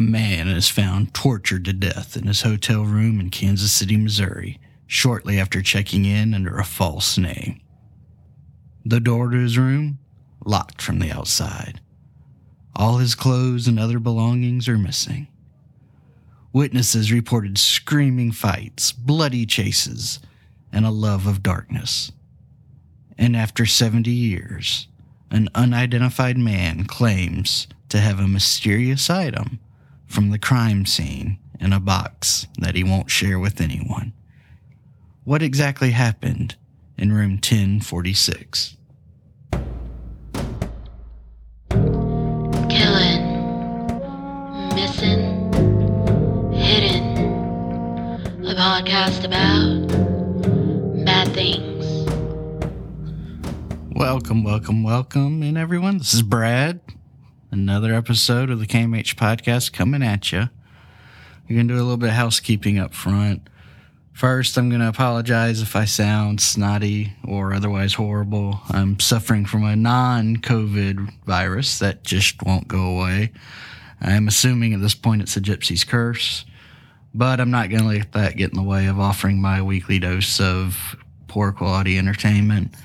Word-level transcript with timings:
A 0.00 0.02
man 0.02 0.48
is 0.48 0.70
found 0.70 1.12
tortured 1.12 1.66
to 1.66 1.74
death 1.74 2.16
in 2.16 2.26
his 2.26 2.40
hotel 2.40 2.84
room 2.84 3.20
in 3.20 3.28
Kansas 3.28 3.70
City, 3.70 3.98
Missouri, 3.98 4.58
shortly 4.86 5.38
after 5.38 5.60
checking 5.60 6.06
in 6.06 6.32
under 6.32 6.56
a 6.56 6.64
false 6.64 7.18
name. 7.18 7.60
The 8.82 8.98
door 8.98 9.28
to 9.28 9.36
his 9.36 9.58
room 9.58 9.98
locked 10.42 10.80
from 10.80 11.00
the 11.00 11.12
outside. 11.12 11.82
All 12.74 12.96
his 12.96 13.14
clothes 13.14 13.68
and 13.68 13.78
other 13.78 13.98
belongings 13.98 14.70
are 14.70 14.78
missing. 14.78 15.28
Witnesses 16.50 17.12
reported 17.12 17.58
screaming 17.58 18.32
fights, 18.32 18.92
bloody 18.92 19.44
chases, 19.44 20.18
and 20.72 20.86
a 20.86 20.90
love 20.90 21.26
of 21.26 21.42
darkness. 21.42 22.10
And 23.18 23.36
after 23.36 23.66
70 23.66 24.10
years, 24.10 24.88
an 25.30 25.50
unidentified 25.54 26.38
man 26.38 26.86
claims 26.86 27.68
to 27.90 28.00
have 28.00 28.18
a 28.18 28.26
mysterious 28.26 29.10
item 29.10 29.60
from 30.10 30.30
the 30.30 30.38
crime 30.38 30.84
scene 30.84 31.38
in 31.60 31.72
a 31.72 31.78
box 31.78 32.48
that 32.58 32.74
he 32.74 32.82
won't 32.82 33.08
share 33.08 33.38
with 33.38 33.60
anyone. 33.60 34.12
What 35.22 35.40
exactly 35.40 35.92
happened 35.92 36.56
in 36.98 37.12
room 37.12 37.34
1046? 37.34 38.76
Killing, 42.68 43.24
missing, 44.74 45.52
hidden. 46.52 47.16
A 48.44 48.54
podcast 48.56 49.24
about 49.24 49.86
bad 51.04 51.28
things. 51.28 51.86
Welcome, 53.94 54.42
welcome, 54.42 54.82
welcome, 54.82 55.44
and 55.44 55.56
everyone. 55.56 55.98
This 55.98 56.14
is 56.14 56.22
Brad. 56.22 56.80
Another 57.52 57.92
episode 57.94 58.48
of 58.48 58.60
the 58.60 58.66
KMH 58.66 59.16
podcast 59.16 59.72
coming 59.72 60.04
at 60.04 60.30
you. 60.30 60.48
We're 61.48 61.56
going 61.56 61.66
to 61.66 61.74
do 61.74 61.80
a 61.80 61.82
little 61.82 61.96
bit 61.96 62.10
of 62.10 62.14
housekeeping 62.14 62.78
up 62.78 62.94
front. 62.94 63.48
First, 64.12 64.56
I'm 64.56 64.68
going 64.68 64.80
to 64.80 64.88
apologize 64.88 65.60
if 65.60 65.74
I 65.74 65.84
sound 65.84 66.40
snotty 66.40 67.12
or 67.26 67.52
otherwise 67.52 67.94
horrible. 67.94 68.60
I'm 68.68 69.00
suffering 69.00 69.46
from 69.46 69.64
a 69.64 69.74
non 69.74 70.36
COVID 70.36 71.24
virus 71.24 71.80
that 71.80 72.04
just 72.04 72.40
won't 72.44 72.68
go 72.68 72.96
away. 72.96 73.32
I'm 74.00 74.28
assuming 74.28 74.72
at 74.72 74.80
this 74.80 74.94
point 74.94 75.22
it's 75.22 75.36
a 75.36 75.40
gypsy's 75.40 75.82
curse, 75.82 76.44
but 77.12 77.40
I'm 77.40 77.50
not 77.50 77.68
going 77.68 77.82
to 77.82 77.88
let 77.88 78.12
that 78.12 78.36
get 78.36 78.50
in 78.50 78.56
the 78.56 78.62
way 78.62 78.86
of 78.86 79.00
offering 79.00 79.40
my 79.40 79.60
weekly 79.60 79.98
dose 79.98 80.38
of 80.38 80.94
poor 81.26 81.50
quality 81.50 81.98
entertainment. 81.98 82.76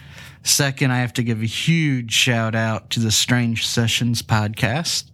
Second, 0.46 0.92
I 0.92 1.00
have 1.00 1.14
to 1.14 1.24
give 1.24 1.42
a 1.42 1.48
huge 1.48 2.12
shout 2.12 2.54
out 2.54 2.92
to 2.92 3.00
the 3.00 3.10
Strange 3.10 3.66
Sessions 3.66 4.22
podcast. 4.22 5.06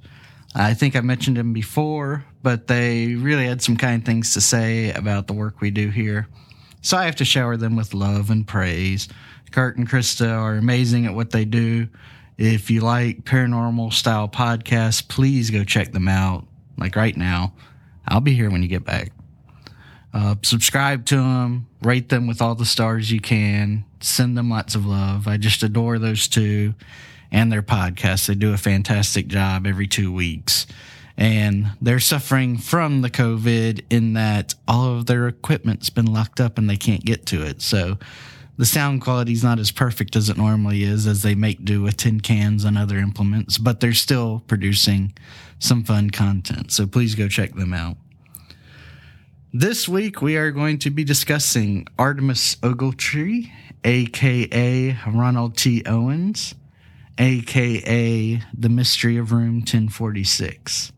I 0.53 0.73
think 0.73 0.93
I 0.93 0.99
mentioned 0.99 1.37
them 1.37 1.53
before, 1.53 2.25
but 2.43 2.67
they 2.67 3.15
really 3.15 3.45
had 3.45 3.61
some 3.61 3.77
kind 3.77 4.05
things 4.05 4.33
to 4.33 4.41
say 4.41 4.91
about 4.91 5.27
the 5.27 5.33
work 5.33 5.61
we 5.61 5.71
do 5.71 5.87
here. 5.87 6.27
So 6.81 6.97
I 6.97 7.05
have 7.05 7.15
to 7.15 7.25
shower 7.25 7.55
them 7.55 7.77
with 7.77 7.93
love 7.93 8.29
and 8.29 8.45
praise. 8.45 9.07
Kurt 9.51 9.77
and 9.77 9.89
Krista 9.89 10.29
are 10.29 10.55
amazing 10.55 11.05
at 11.05 11.13
what 11.13 11.29
they 11.29 11.45
do. 11.45 11.87
If 12.37 12.69
you 12.69 12.81
like 12.81 13.23
paranormal 13.23 13.93
style 13.93 14.27
podcasts, 14.27 15.07
please 15.07 15.49
go 15.49 15.63
check 15.63 15.93
them 15.93 16.09
out. 16.09 16.45
Like 16.77 16.97
right 16.97 17.15
now, 17.15 17.53
I'll 18.05 18.19
be 18.19 18.33
here 18.33 18.51
when 18.51 18.63
you 18.63 18.67
get 18.67 18.83
back. 18.83 19.13
Uh, 20.13 20.35
subscribe 20.41 21.05
to 21.05 21.15
them, 21.15 21.67
rate 21.81 22.09
them 22.09 22.27
with 22.27 22.41
all 22.41 22.55
the 22.55 22.65
stars 22.65 23.11
you 23.11 23.19
can, 23.19 23.83
send 23.99 24.37
them 24.37 24.49
lots 24.49 24.75
of 24.75 24.85
love. 24.85 25.27
I 25.27 25.37
just 25.37 25.63
adore 25.63 25.99
those 25.99 26.27
two 26.27 26.73
and 27.31 27.51
their 27.51 27.63
podcast. 27.63 28.27
They 28.27 28.35
do 28.35 28.53
a 28.53 28.57
fantastic 28.57 29.27
job 29.27 29.65
every 29.65 29.87
two 29.87 30.11
weeks. 30.11 30.67
And 31.17 31.71
they're 31.81 31.99
suffering 31.99 32.57
from 32.57 33.01
the 33.01 33.09
COVID 33.09 33.83
in 33.89 34.13
that 34.13 34.55
all 34.67 34.97
of 34.97 35.05
their 35.05 35.27
equipment's 35.27 35.89
been 35.89 36.11
locked 36.11 36.39
up 36.39 36.57
and 36.57 36.69
they 36.69 36.77
can't 36.77 37.03
get 37.03 37.25
to 37.27 37.43
it. 37.43 37.61
So 37.61 37.97
the 38.57 38.65
sound 38.65 39.01
quality 39.01 39.33
is 39.33 39.43
not 39.43 39.59
as 39.59 39.71
perfect 39.71 40.15
as 40.15 40.29
it 40.29 40.37
normally 40.37 40.83
is 40.83 41.07
as 41.07 41.21
they 41.21 41.35
make 41.35 41.65
do 41.65 41.81
with 41.81 41.97
tin 41.97 42.21
cans 42.21 42.63
and 42.63 42.77
other 42.77 42.97
implements, 42.97 43.57
but 43.57 43.79
they're 43.79 43.93
still 43.93 44.43
producing 44.47 45.13
some 45.59 45.83
fun 45.83 46.09
content. 46.09 46.71
So 46.71 46.87
please 46.87 47.15
go 47.15 47.27
check 47.27 47.55
them 47.55 47.73
out. 47.73 47.97
This 49.53 49.85
week, 49.85 50.21
we 50.21 50.37
are 50.37 50.49
going 50.49 50.79
to 50.79 50.89
be 50.89 51.03
discussing 51.03 51.85
Artemus 51.99 52.55
Ogletree, 52.59 53.51
aka 53.83 54.97
Ronald 55.05 55.57
T. 55.57 55.83
Owens, 55.85 56.55
aka 57.17 58.41
The 58.57 58.69
Mystery 58.69 59.17
of 59.17 59.33
Room 59.33 59.55
1046. 59.55 60.93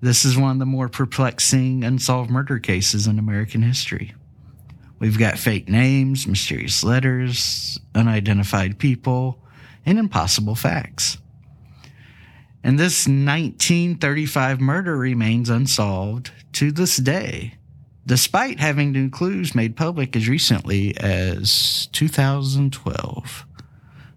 This 0.00 0.24
is 0.24 0.38
one 0.38 0.52
of 0.52 0.58
the 0.60 0.64
more 0.64 0.88
perplexing 0.88 1.84
unsolved 1.84 2.30
murder 2.30 2.58
cases 2.58 3.06
in 3.06 3.18
American 3.18 3.60
history. 3.60 4.14
We've 4.98 5.18
got 5.18 5.36
fake 5.38 5.68
names, 5.68 6.26
mysterious 6.26 6.84
letters, 6.84 7.78
unidentified 7.94 8.78
people, 8.78 9.42
and 9.84 9.98
impossible 9.98 10.54
facts. 10.54 11.18
And 12.62 12.78
this 12.78 13.06
1935 13.06 14.58
murder 14.58 14.96
remains 14.96 15.50
unsolved 15.50 16.30
to 16.54 16.72
this 16.72 16.96
day 16.96 17.58
despite 18.06 18.60
having 18.60 18.92
new 18.92 19.08
clues 19.08 19.54
made 19.54 19.76
public 19.76 20.14
as 20.16 20.28
recently 20.28 20.96
as 20.98 21.88
2012. 21.92 23.46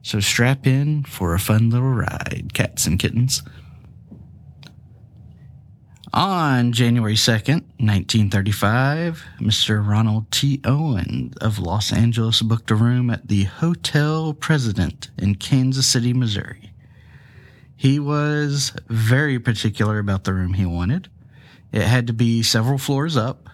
So 0.02 0.20
strap 0.20 0.66
in 0.66 1.03
for 1.03 1.34
a 1.34 1.40
fun 1.40 1.70
little 1.70 1.94
ride, 1.94 2.52
cats 2.53 2.88
and 2.88 2.98
kittens. 3.00 3.44
On 6.14 6.72
January 6.72 7.16
2nd, 7.16 7.64
1935, 7.78 9.24
Mr. 9.42 9.86
Ronald 9.86 10.31
T. 10.31 10.62
Owen 10.64 11.34
of 11.42 11.59
Los 11.59 11.92
Angeles 11.92 12.42
booked 12.42 12.72
a 12.72 12.75
room 12.75 13.09
at 13.09 13.28
the 13.28 13.44
Hotel 13.44 14.34
President 14.34 15.09
in 15.18 15.36
Kansas 15.36 15.86
City, 15.86 16.14
Missouri. 16.14 16.72
He 17.75 18.00
was 18.00 18.72
very 18.88 19.38
particular 19.38 20.00
about 20.00 20.24
the 20.24 20.34
room 20.34 20.54
he 20.54 20.66
wanted. 20.66 21.09
It 21.72 21.84
had 21.84 22.08
to 22.08 22.14
be 22.14 22.42
several 22.42 22.78
floors 22.78 23.18
up, 23.18 23.50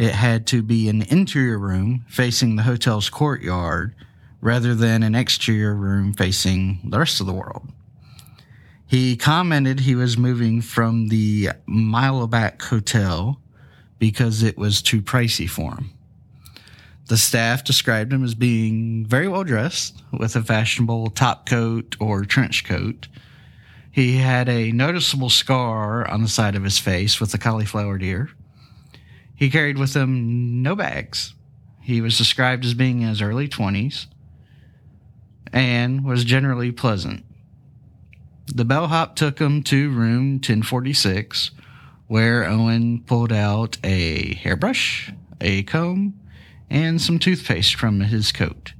it 0.00 0.14
had 0.14 0.46
to 0.46 0.62
be 0.62 0.88
an 0.88 1.02
interior 1.02 1.58
room 1.58 2.06
facing 2.08 2.56
the 2.56 2.62
hotel's 2.62 3.10
courtyard 3.10 3.94
rather 4.40 4.74
than 4.74 5.02
an 5.02 5.14
exterior 5.14 5.74
room 5.74 6.14
facing 6.14 6.80
the 6.88 6.98
rest 6.98 7.20
of 7.20 7.26
the 7.26 7.34
world. 7.34 7.68
He 8.86 9.14
commented 9.14 9.80
he 9.80 9.94
was 9.94 10.16
moving 10.16 10.62
from 10.62 11.08
the 11.08 11.50
Muehlebach 11.68 12.62
Hotel 12.62 13.42
because 13.98 14.42
it 14.42 14.56
was 14.56 14.80
too 14.80 15.02
pricey 15.02 15.48
for 15.48 15.74
him. 15.74 15.90
The 17.08 17.18
staff 17.18 17.62
described 17.62 18.10
him 18.10 18.24
as 18.24 18.34
being 18.34 19.04
very 19.04 19.28
well 19.28 19.44
dressed 19.44 20.02
with 20.18 20.34
a 20.34 20.42
fashionable 20.42 21.10
top 21.10 21.46
coat 21.46 21.96
or 22.00 22.24
trench 22.24 22.64
coat. 22.64 23.06
He 23.90 24.16
had 24.16 24.48
a 24.48 24.72
noticeable 24.72 25.28
scar 25.28 26.08
on 26.08 26.22
the 26.22 26.28
side 26.28 26.54
of 26.54 26.64
his 26.64 26.78
face 26.78 27.20
with 27.20 27.34
a 27.34 27.38
cauliflower 27.38 28.00
ear. 28.00 28.30
He 29.40 29.48
carried 29.48 29.78
with 29.78 29.96
him 29.96 30.62
no 30.62 30.76
bags. 30.76 31.32
He 31.80 32.02
was 32.02 32.18
described 32.18 32.62
as 32.62 32.74
being 32.74 33.00
in 33.00 33.08
his 33.08 33.22
early 33.22 33.48
20s 33.48 34.04
and 35.50 36.04
was 36.04 36.24
generally 36.24 36.70
pleasant. 36.70 37.24
The 38.46 38.66
bellhop 38.66 39.16
took 39.16 39.38
him 39.38 39.62
to 39.62 39.88
room 39.90 40.32
1046, 40.34 41.52
where 42.06 42.44
Owen 42.44 43.00
pulled 43.00 43.32
out 43.32 43.78
a 43.82 44.34
hairbrush, 44.34 45.10
a 45.40 45.62
comb, 45.62 46.20
and 46.68 47.00
some 47.00 47.18
toothpaste 47.18 47.76
from 47.76 48.00
his 48.00 48.32
coat. 48.32 48.74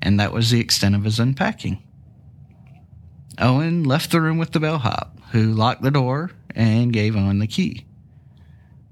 And 0.00 0.18
that 0.18 0.32
was 0.32 0.50
the 0.50 0.60
extent 0.60 0.94
of 0.94 1.04
his 1.04 1.20
unpacking. 1.20 1.82
Owen 3.38 3.84
left 3.84 4.10
the 4.10 4.22
room 4.22 4.38
with 4.38 4.52
the 4.52 4.60
bellhop, 4.60 5.18
who 5.32 5.52
locked 5.52 5.82
the 5.82 5.90
door 5.90 6.30
and 6.54 6.94
gave 6.94 7.14
Owen 7.14 7.40
the 7.40 7.46
key. 7.46 7.84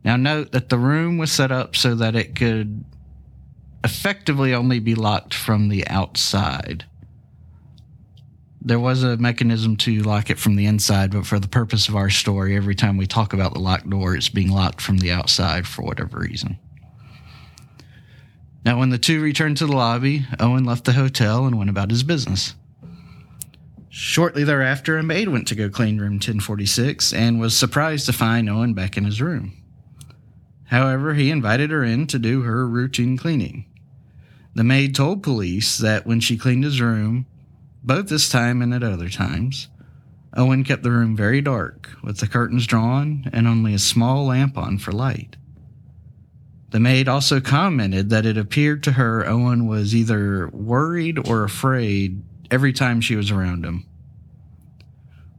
Now, 0.04 0.16
note 0.16 0.52
that 0.52 0.68
the 0.68 0.78
room 0.78 1.18
was 1.18 1.30
set 1.30 1.52
up 1.52 1.76
so 1.76 1.94
that 1.94 2.16
it 2.16 2.34
could 2.34 2.84
effectively 3.84 4.54
only 4.54 4.78
be 4.78 4.94
locked 4.94 5.34
from 5.34 5.68
the 5.68 5.86
outside. 5.88 6.84
There 8.62 8.80
was 8.80 9.02
a 9.02 9.16
mechanism 9.16 9.76
to 9.78 10.02
lock 10.02 10.28
it 10.28 10.38
from 10.38 10.56
the 10.56 10.66
inside, 10.66 11.12
but 11.12 11.26
for 11.26 11.38
the 11.38 11.48
purpose 11.48 11.88
of 11.88 11.96
our 11.96 12.10
story, 12.10 12.56
every 12.56 12.74
time 12.74 12.96
we 12.96 13.06
talk 13.06 13.32
about 13.32 13.54
the 13.54 13.58
locked 13.58 13.88
door, 13.88 14.14
it's 14.14 14.28
being 14.28 14.50
locked 14.50 14.82
from 14.82 14.98
the 14.98 15.12
outside 15.12 15.66
for 15.66 15.82
whatever 15.82 16.18
reason. 16.18 16.58
Now, 18.64 18.78
when 18.78 18.90
the 18.90 18.98
two 18.98 19.22
returned 19.22 19.56
to 19.58 19.66
the 19.66 19.76
lobby, 19.76 20.26
Owen 20.38 20.64
left 20.64 20.84
the 20.84 20.92
hotel 20.92 21.46
and 21.46 21.56
went 21.56 21.70
about 21.70 21.90
his 21.90 22.02
business. 22.02 22.54
Shortly 23.88 24.44
thereafter, 24.44 24.98
a 24.98 25.02
maid 25.02 25.28
went 25.28 25.48
to 25.48 25.54
go 25.54 25.70
clean 25.70 25.98
room 25.98 26.14
1046 26.14 27.14
and 27.14 27.40
was 27.40 27.56
surprised 27.56 28.06
to 28.06 28.12
find 28.12 28.48
Owen 28.48 28.74
back 28.74 28.98
in 28.98 29.04
his 29.04 29.22
room. 29.22 29.59
However, 30.70 31.14
he 31.14 31.30
invited 31.30 31.70
her 31.70 31.82
in 31.82 32.06
to 32.06 32.18
do 32.18 32.42
her 32.42 32.66
routine 32.66 33.16
cleaning. 33.16 33.64
The 34.54 34.62
maid 34.62 34.94
told 34.94 35.20
police 35.20 35.76
that 35.78 36.06
when 36.06 36.20
she 36.20 36.38
cleaned 36.38 36.62
his 36.62 36.80
room, 36.80 37.26
both 37.82 38.08
this 38.08 38.28
time 38.28 38.62
and 38.62 38.72
at 38.72 38.84
other 38.84 39.08
times, 39.08 39.66
Owen 40.36 40.62
kept 40.62 40.84
the 40.84 40.92
room 40.92 41.16
very 41.16 41.40
dark, 41.40 41.90
with 42.04 42.18
the 42.18 42.28
curtains 42.28 42.68
drawn 42.68 43.28
and 43.32 43.48
only 43.48 43.74
a 43.74 43.80
small 43.80 44.26
lamp 44.26 44.56
on 44.56 44.78
for 44.78 44.92
light. 44.92 45.34
The 46.70 46.78
maid 46.78 47.08
also 47.08 47.40
commented 47.40 48.10
that 48.10 48.24
it 48.24 48.38
appeared 48.38 48.84
to 48.84 48.92
her 48.92 49.26
Owen 49.26 49.66
was 49.66 49.92
either 49.92 50.48
worried 50.50 51.28
or 51.28 51.42
afraid 51.42 52.22
every 52.48 52.72
time 52.72 53.00
she 53.00 53.16
was 53.16 53.32
around 53.32 53.64
him. 53.64 53.86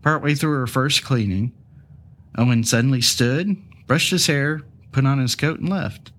Partway 0.01 0.35
through 0.35 0.59
her 0.59 0.67
first 0.67 1.05
cleaning, 1.05 1.53
Owen 2.37 2.65
suddenly 2.65 2.99
stood, 2.99 3.55
brushed 3.87 4.11
his 4.11 4.27
hair, 4.27 4.63
put 4.91 5.05
on 5.05 5.19
his 5.19 5.35
coat, 5.35 5.59
and 5.59 5.69
left. 5.69 6.11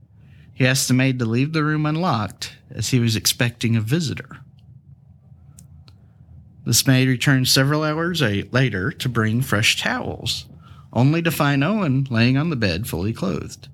He 0.55 0.67
asked 0.67 0.89
the 0.89 0.95
maid 0.95 1.19
to 1.19 1.25
leave 1.25 1.53
the 1.53 1.65
room 1.65 1.87
unlocked 1.87 2.55
as 2.71 2.91
he 2.91 3.01
was 3.01 3.17
expecting 3.17 3.77
a 3.77 3.81
visitor. 3.81 4.39
This 6.65 6.87
maid 6.87 7.09
returned 7.09 7.49
several 7.49 7.83
hours 7.83 8.23
later 8.23 8.93
to 8.93 9.09
bring 9.09 9.43
fresh 9.43 9.81
towels, 9.81 10.47
only 10.93 11.21
to 11.23 11.31
find 11.31 11.65
Owen 11.65 12.07
laying 12.09 12.37
on 12.37 12.51
the 12.51 12.57
bed 12.57 12.87
fully 12.87 13.13
clothed. 13.13 13.69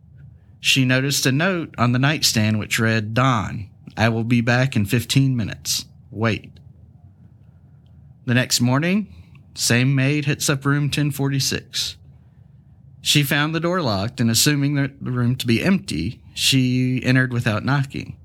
She 0.60 0.84
noticed 0.84 1.26
a 1.26 1.32
note 1.32 1.74
on 1.76 1.92
the 1.92 1.98
nightstand 1.98 2.58
which 2.58 2.78
read, 2.78 3.12
Don, 3.12 3.68
I 3.96 4.08
will 4.08 4.24
be 4.24 4.40
back 4.40 4.74
in 4.74 4.86
15 4.86 5.36
minutes. 5.36 5.84
Wait. 6.10 6.50
The 8.24 8.34
next 8.34 8.60
morning, 8.60 9.12
same 9.54 9.94
maid 9.94 10.24
hits 10.24 10.48
up 10.48 10.64
room 10.64 10.84
1046. 10.84 11.97
She 13.00 13.22
found 13.22 13.54
the 13.54 13.60
door 13.60 13.80
locked, 13.80 14.20
and 14.20 14.30
assuming 14.30 14.74
the 14.74 14.90
room 15.00 15.36
to 15.36 15.46
be 15.46 15.62
empty, 15.62 16.22
she 16.34 17.02
entered 17.04 17.32
without 17.32 17.64
knocking. 17.64 18.16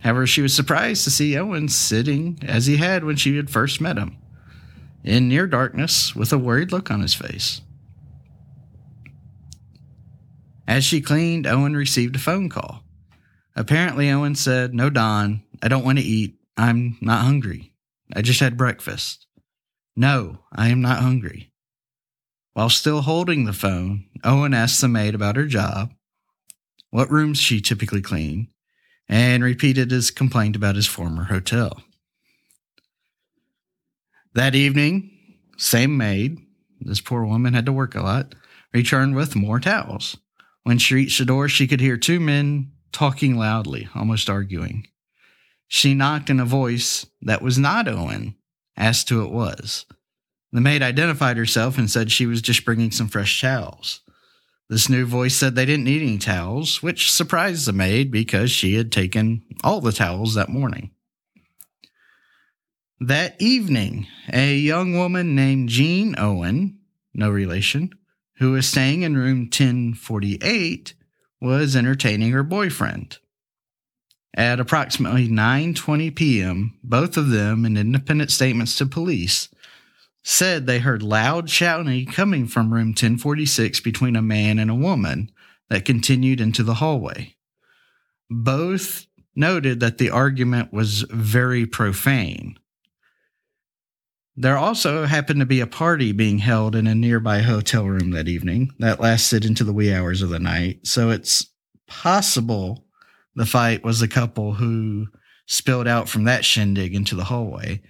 However, 0.00 0.26
she 0.26 0.42
was 0.42 0.54
surprised 0.54 1.04
to 1.04 1.10
see 1.10 1.36
Owen 1.36 1.68
sitting 1.68 2.38
as 2.42 2.66
he 2.66 2.76
had 2.76 3.04
when 3.04 3.16
she 3.16 3.36
had 3.36 3.50
first 3.50 3.80
met 3.80 3.98
him, 3.98 4.16
in 5.04 5.28
near 5.28 5.46
darkness 5.46 6.14
with 6.14 6.32
a 6.32 6.38
worried 6.38 6.72
look 6.72 6.90
on 6.90 7.00
his 7.00 7.14
face. 7.14 7.60
As 10.66 10.84
she 10.84 11.00
cleaned, 11.00 11.46
Owen 11.46 11.76
received 11.76 12.16
a 12.16 12.20
phone 12.20 12.48
call. 12.48 12.82
Apparently, 13.54 14.10
Owen 14.10 14.34
said, 14.34 14.74
No, 14.74 14.88
Don, 14.88 15.42
I 15.62 15.68
don't 15.68 15.84
want 15.84 15.98
to 15.98 16.04
eat. 16.04 16.36
I'm 16.56 16.96
not 17.00 17.24
hungry. 17.24 17.72
I 18.14 18.22
just 18.22 18.40
had 18.40 18.56
breakfast. 18.56 19.26
No, 19.94 20.38
I 20.52 20.68
am 20.68 20.80
not 20.80 21.00
hungry. 21.00 21.52
While 22.54 22.70
still 22.70 23.02
holding 23.02 23.44
the 23.44 23.52
phone, 23.52 24.06
Owen 24.24 24.54
asked 24.54 24.80
the 24.80 24.88
maid 24.88 25.14
about 25.14 25.36
her 25.36 25.46
job, 25.46 25.92
what 26.90 27.10
rooms 27.10 27.38
she 27.38 27.60
typically 27.60 28.02
cleaned, 28.02 28.48
and 29.08 29.42
repeated 29.42 29.90
his 29.90 30.10
complaint 30.10 30.56
about 30.56 30.76
his 30.76 30.86
former 30.86 31.24
hotel. 31.24 31.82
That 34.34 34.54
evening, 34.54 35.10
same 35.56 35.96
maid, 35.96 36.38
this 36.80 37.00
poor 37.00 37.24
woman 37.24 37.54
had 37.54 37.66
to 37.66 37.72
work 37.72 37.94
a 37.94 38.02
lot, 38.02 38.34
returned 38.72 39.14
with 39.14 39.36
more 39.36 39.60
towels. 39.60 40.16
When 40.62 40.78
she 40.78 40.94
reached 40.94 41.18
the 41.18 41.24
door, 41.24 41.48
she 41.48 41.66
could 41.66 41.80
hear 41.80 41.96
two 41.96 42.20
men 42.20 42.72
talking 42.92 43.36
loudly, 43.36 43.88
almost 43.94 44.30
arguing. 44.30 44.86
She 45.68 45.94
knocked 45.94 46.30
in 46.30 46.38
a 46.38 46.44
voice 46.44 47.06
that 47.22 47.42
was 47.42 47.58
not 47.58 47.88
Owen, 47.88 48.36
asked 48.76 49.08
who 49.08 49.24
it 49.24 49.30
was. 49.30 49.86
The 50.52 50.60
maid 50.60 50.82
identified 50.82 51.36
herself 51.36 51.78
and 51.78 51.90
said 51.90 52.12
she 52.12 52.26
was 52.26 52.42
just 52.42 52.64
bringing 52.64 52.90
some 52.90 53.08
fresh 53.08 53.40
towels. 53.40 54.00
This 54.72 54.88
new 54.88 55.04
voice 55.04 55.36
said 55.36 55.54
they 55.54 55.66
didn't 55.66 55.84
need 55.84 56.00
any 56.00 56.16
towels, 56.16 56.82
which 56.82 57.12
surprised 57.12 57.66
the 57.66 57.74
maid 57.74 58.10
because 58.10 58.50
she 58.50 58.76
had 58.76 58.90
taken 58.90 59.42
all 59.62 59.82
the 59.82 59.92
towels 59.92 60.32
that 60.32 60.48
morning. 60.48 60.92
That 62.98 63.36
evening, 63.38 64.06
a 64.32 64.56
young 64.56 64.96
woman 64.96 65.34
named 65.34 65.68
Jean 65.68 66.14
Owen, 66.16 66.78
no 67.12 67.28
relation, 67.28 67.90
who 68.38 68.52
was 68.52 68.66
staying 68.66 69.02
in 69.02 69.14
room 69.14 69.40
1048, 69.40 70.94
was 71.38 71.76
entertaining 71.76 72.32
her 72.32 72.42
boyfriend. 72.42 73.18
At 74.32 74.58
approximately 74.58 75.28
9:20 75.28 76.16
p.m., 76.16 76.78
both 76.82 77.18
of 77.18 77.28
them 77.28 77.66
in 77.66 77.76
independent 77.76 78.30
statements 78.30 78.74
to 78.76 78.86
police 78.86 79.50
said 80.22 80.66
they 80.66 80.78
heard 80.78 81.02
loud 81.02 81.50
shouting 81.50 82.06
coming 82.06 82.46
from 82.46 82.72
room 82.72 82.88
1046 82.88 83.80
between 83.80 84.16
a 84.16 84.22
man 84.22 84.58
and 84.58 84.70
a 84.70 84.74
woman 84.74 85.30
that 85.68 85.84
continued 85.84 86.40
into 86.40 86.62
the 86.62 86.74
hallway. 86.74 87.34
Both 88.30 89.06
noted 89.34 89.80
that 89.80 89.98
the 89.98 90.10
argument 90.10 90.72
was 90.72 91.02
very 91.10 91.66
profane. 91.66 92.58
There 94.34 94.56
also 94.56 95.04
happened 95.04 95.40
to 95.40 95.46
be 95.46 95.60
a 95.60 95.66
party 95.66 96.12
being 96.12 96.38
held 96.38 96.74
in 96.74 96.86
a 96.86 96.94
nearby 96.94 97.40
hotel 97.40 97.84
room 97.84 98.12
that 98.12 98.28
evening 98.28 98.70
that 98.78 99.00
lasted 99.00 99.44
into 99.44 99.64
the 99.64 99.72
wee 99.72 99.92
hours 99.92 100.22
of 100.22 100.30
the 100.30 100.38
night. 100.38 100.86
So 100.86 101.10
it's 101.10 101.46
possible 101.86 102.86
the 103.34 103.44
fight 103.44 103.84
was 103.84 104.00
the 104.00 104.08
couple 104.08 104.54
who 104.54 105.08
spilled 105.46 105.88
out 105.88 106.08
from 106.08 106.24
that 106.24 106.44
shindig 106.44 106.94
into 106.94 107.14
the 107.14 107.24
hallway. 107.24 107.82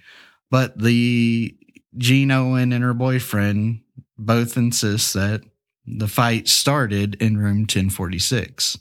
But 0.49 0.77
the 0.77 1.55
Jean 1.97 2.31
Owen 2.31 2.71
and 2.71 2.83
her 2.83 2.93
boyfriend 2.93 3.81
both 4.17 4.57
insist 4.57 5.13
that 5.13 5.41
the 5.85 6.07
fight 6.07 6.47
started 6.47 7.15
in 7.15 7.37
room 7.37 7.59
1046. 7.59 8.77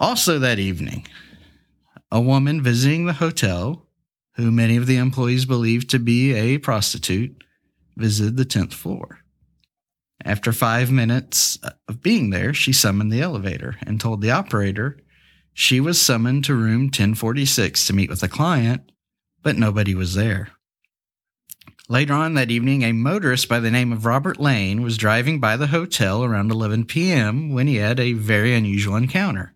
Also, 0.00 0.38
that 0.38 0.58
evening, 0.58 1.06
a 2.10 2.20
woman 2.20 2.62
visiting 2.62 3.06
the 3.06 3.14
hotel 3.14 3.86
who 4.36 4.50
many 4.50 4.76
of 4.76 4.86
the 4.86 4.96
employees 4.96 5.44
believed 5.44 5.88
to 5.90 5.98
be 5.98 6.32
a 6.32 6.58
prostitute, 6.58 7.44
visited 7.96 8.36
the 8.36 8.44
10th 8.44 8.74
floor. 8.74 9.20
After 10.24 10.52
five 10.52 10.90
minutes 10.90 11.58
of 11.88 12.02
being 12.02 12.30
there, 12.30 12.52
she 12.52 12.72
summoned 12.72 13.12
the 13.12 13.20
elevator 13.20 13.76
and 13.86 14.00
told 14.00 14.20
the 14.20 14.30
operator 14.30 14.98
she 15.52 15.80
was 15.80 16.00
summoned 16.00 16.44
to 16.44 16.54
room 16.54 16.84
1046 16.84 17.86
to 17.86 17.92
meet 17.92 18.10
with 18.10 18.22
a 18.22 18.28
client, 18.28 18.90
but 19.44 19.56
nobody 19.56 19.94
was 19.94 20.14
there. 20.14 20.48
Later 21.88 22.14
on 22.14 22.32
that 22.34 22.50
evening, 22.50 22.82
a 22.82 22.92
motorist 22.92 23.46
by 23.46 23.60
the 23.60 23.70
name 23.70 23.92
of 23.92 24.06
Robert 24.06 24.40
Lane 24.40 24.80
was 24.80 24.96
driving 24.96 25.38
by 25.38 25.56
the 25.58 25.66
hotel 25.66 26.24
around 26.24 26.50
11 26.50 26.86
p.m. 26.86 27.52
when 27.52 27.66
he 27.66 27.76
had 27.76 28.00
a 28.00 28.14
very 28.14 28.54
unusual 28.54 28.96
encounter. 28.96 29.54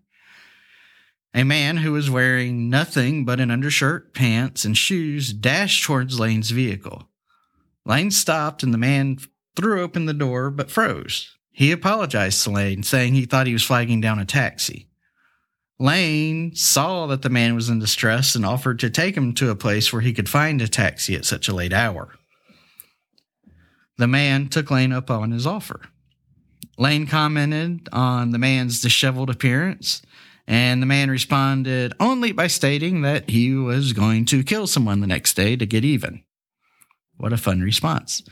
A 1.33 1.43
man 1.43 1.77
who 1.77 1.91
was 1.91 2.09
wearing 2.09 2.69
nothing 2.69 3.25
but 3.25 3.39
an 3.39 3.49
undershirt, 3.49 4.13
pants, 4.13 4.63
and 4.63 4.77
shoes 4.77 5.33
dashed 5.33 5.83
towards 5.83 6.19
Lane's 6.19 6.51
vehicle. 6.51 7.09
Lane 7.83 8.11
stopped 8.11 8.61
and 8.61 8.73
the 8.73 8.77
man 8.77 9.17
threw 9.55 9.81
open 9.81 10.05
the 10.05 10.13
door 10.13 10.51
but 10.51 10.69
froze. 10.69 11.35
He 11.51 11.71
apologized 11.71 12.43
to 12.43 12.51
Lane, 12.51 12.83
saying 12.83 13.15
he 13.15 13.25
thought 13.25 13.47
he 13.47 13.53
was 13.53 13.63
flagging 13.63 14.01
down 14.01 14.19
a 14.19 14.25
taxi. 14.25 14.88
Lane 15.79 16.53
saw 16.55 17.07
that 17.07 17.21
the 17.21 17.29
man 17.29 17.55
was 17.55 17.69
in 17.69 17.79
distress 17.79 18.35
and 18.35 18.45
offered 18.45 18.79
to 18.79 18.89
take 18.89 19.15
him 19.15 19.33
to 19.35 19.49
a 19.49 19.55
place 19.55 19.93
where 19.93 20.01
he 20.01 20.13
could 20.13 20.27
find 20.27 20.61
a 20.61 20.67
taxi 20.67 21.15
at 21.15 21.25
such 21.25 21.47
a 21.47 21.55
late 21.55 21.71
hour. 21.71 22.15
The 23.97 24.07
man 24.07 24.49
took 24.49 24.69
Lane 24.69 24.91
up 24.91 25.09
on 25.09 25.31
his 25.31 25.47
offer. 25.47 25.81
Lane 26.77 27.07
commented 27.07 27.87
on 27.91 28.31
the 28.31 28.37
man's 28.37 28.81
disheveled 28.81 29.29
appearance 29.29 30.01
and 30.49 30.81
the 30.81 30.87
man 30.87 31.11
responded 31.11 31.93
only 31.99 32.31
by 32.31 32.47
stating 32.47 33.01
that 33.03 33.29
he 33.29 33.53
was 33.53 33.93
going 33.93 34.25
to 34.25 34.43
kill 34.43 34.65
someone 34.65 34.99
the 34.99 35.07
next 35.07 35.35
day 35.35 35.55
to 35.55 35.65
get 35.65 35.85
even. 35.85 36.23
What 37.17 37.33
a 37.33 37.37
fun 37.37 37.61
response. 37.61 38.23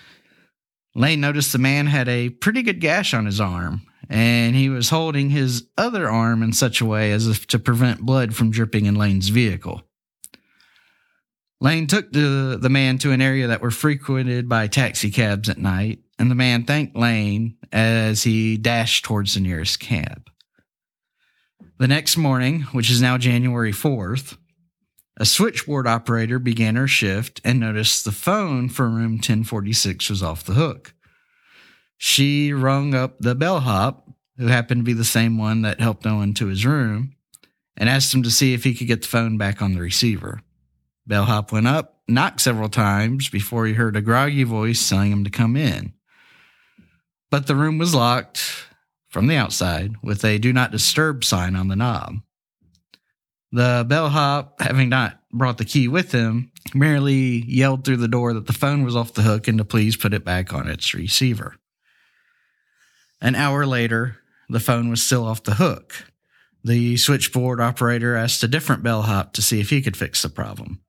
Lane 0.95 1.21
noticed 1.21 1.51
the 1.51 1.59
man 1.59 1.85
had 1.85 2.09
a 2.09 2.29
pretty 2.29 2.63
good 2.63 2.81
gash 2.81 3.13
on 3.13 3.27
his 3.27 3.39
arm, 3.39 3.83
and 4.09 4.55
he 4.55 4.69
was 4.69 4.89
holding 4.89 5.29
his 5.29 5.67
other 5.77 6.09
arm 6.09 6.41
in 6.43 6.53
such 6.53 6.81
a 6.81 6.85
way 6.85 7.11
as 7.11 7.27
if 7.27 7.47
to 7.47 7.59
prevent 7.59 8.01
blood 8.01 8.35
from 8.35 8.51
dripping 8.51 8.85
in 8.85 8.95
Lane's 8.95 9.29
vehicle. 9.29 9.83
Lane 11.59 11.87
took 11.87 12.11
the, 12.11 12.57
the 12.61 12.69
man 12.69 12.99
to 12.99 13.11
an 13.11 13.21
area 13.21 13.47
that 13.47 13.61
were 13.61 13.71
frequented 13.71 14.47
by 14.47 14.67
taxi 14.67 15.09
cabs 15.09 15.49
at 15.49 15.57
night, 15.57 15.99
and 16.19 16.29
the 16.29 16.35
man 16.35 16.63
thanked 16.63 16.95
Lane 16.95 17.57
as 17.71 18.23
he 18.23 18.57
dashed 18.57 19.03
towards 19.03 19.33
the 19.33 19.39
nearest 19.39 19.79
cab. 19.79 20.29
The 21.79 21.87
next 21.87 22.17
morning, 22.17 22.61
which 22.71 22.89
is 22.89 23.01
now 23.01 23.17
January 23.17 23.71
4th, 23.71 24.37
a 25.19 25.25
switchboard 25.25 25.87
operator 25.87 26.37
began 26.37 26.75
her 26.75 26.87
shift 26.87 27.41
and 27.43 27.59
noticed 27.59 28.05
the 28.05 28.11
phone 28.11 28.69
for 28.69 28.87
room 28.87 29.13
1046 29.13 30.11
was 30.11 30.21
off 30.21 30.43
the 30.43 30.53
hook. 30.53 30.93
She 31.97 32.53
rung 32.53 32.93
up 32.93 33.19
the 33.19 33.35
bellhop, 33.35 34.07
who 34.37 34.47
happened 34.47 34.81
to 34.81 34.85
be 34.85 34.93
the 34.93 35.03
same 35.03 35.37
one 35.37 35.63
that 35.63 35.81
helped 35.81 36.05
Owen 36.05 36.33
to 36.35 36.47
his 36.47 36.65
room, 36.65 37.15
and 37.75 37.89
asked 37.89 38.13
him 38.13 38.23
to 38.23 38.31
see 38.31 38.53
if 38.53 38.63
he 38.63 38.73
could 38.73 38.87
get 38.87 39.01
the 39.01 39.07
phone 39.07 39.37
back 39.37 39.61
on 39.61 39.73
the 39.73 39.81
receiver. 39.81 40.41
Bellhop 41.07 41.51
went 41.51 41.67
up, 41.67 42.01
knocked 42.07 42.41
several 42.41 42.69
times 42.69 43.29
before 43.29 43.65
he 43.65 43.73
heard 43.73 43.95
a 43.95 44.01
groggy 44.01 44.43
voice 44.43 44.87
telling 44.87 45.11
him 45.11 45.23
to 45.23 45.29
come 45.29 45.55
in. 45.55 45.93
But 47.31 47.47
the 47.47 47.55
room 47.55 47.77
was 47.77 47.95
locked, 47.95 48.67
from 49.09 49.27
the 49.27 49.35
outside 49.35 49.95
with 50.03 50.23
a 50.23 50.37
do 50.37 50.53
not 50.53 50.71
disturb 50.71 51.23
sign 51.23 51.55
on 51.55 51.67
the 51.67 51.75
knob. 51.75 52.17
The 53.51 53.85
bellhop, 53.87 54.61
having 54.61 54.89
not 54.89 55.19
brought 55.31 55.57
the 55.57 55.65
key 55.65 55.87
with 55.87 56.11
him, 56.11 56.51
merely 56.73 57.43
yelled 57.47 57.85
through 57.85 57.97
the 57.97 58.07
door 58.07 58.33
that 58.33 58.45
the 58.45 58.53
phone 58.53 58.83
was 58.83 58.95
off 58.95 59.13
the 59.13 59.21
hook 59.21 59.47
and 59.47 59.57
to 59.57 59.65
please 59.65 59.95
put 59.95 60.13
it 60.13 60.25
back 60.25 60.53
on 60.53 60.67
its 60.67 60.93
receiver. 60.93 61.55
An 63.21 63.35
hour 63.35 63.65
later, 63.65 64.17
the 64.49 64.59
phone 64.59 64.89
was 64.89 65.01
still 65.01 65.25
off 65.25 65.43
the 65.43 65.55
hook. 65.55 66.11
The 66.63 66.97
switchboard 66.97 67.59
operator 67.59 68.15
asked 68.15 68.43
a 68.43 68.47
different 68.47 68.83
bellhop 68.83 69.33
to 69.33 69.41
see 69.41 69.59
if 69.59 69.69
he 69.69 69.81
could 69.81 69.97
fix 69.97 70.21
the 70.21 70.29
problem. 70.29 70.81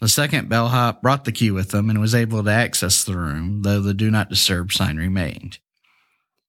The 0.00 0.08
second 0.08 0.48
bellhop 0.48 1.02
brought 1.02 1.24
the 1.24 1.32
key 1.32 1.50
with 1.50 1.72
him 1.72 1.88
and 1.88 2.00
was 2.00 2.14
able 2.14 2.42
to 2.42 2.50
access 2.50 3.04
the 3.04 3.16
room, 3.16 3.62
though 3.62 3.80
the 3.80 3.94
do 3.94 4.10
not 4.10 4.28
disturb 4.28 4.72
sign 4.72 4.96
remained. 4.96 5.58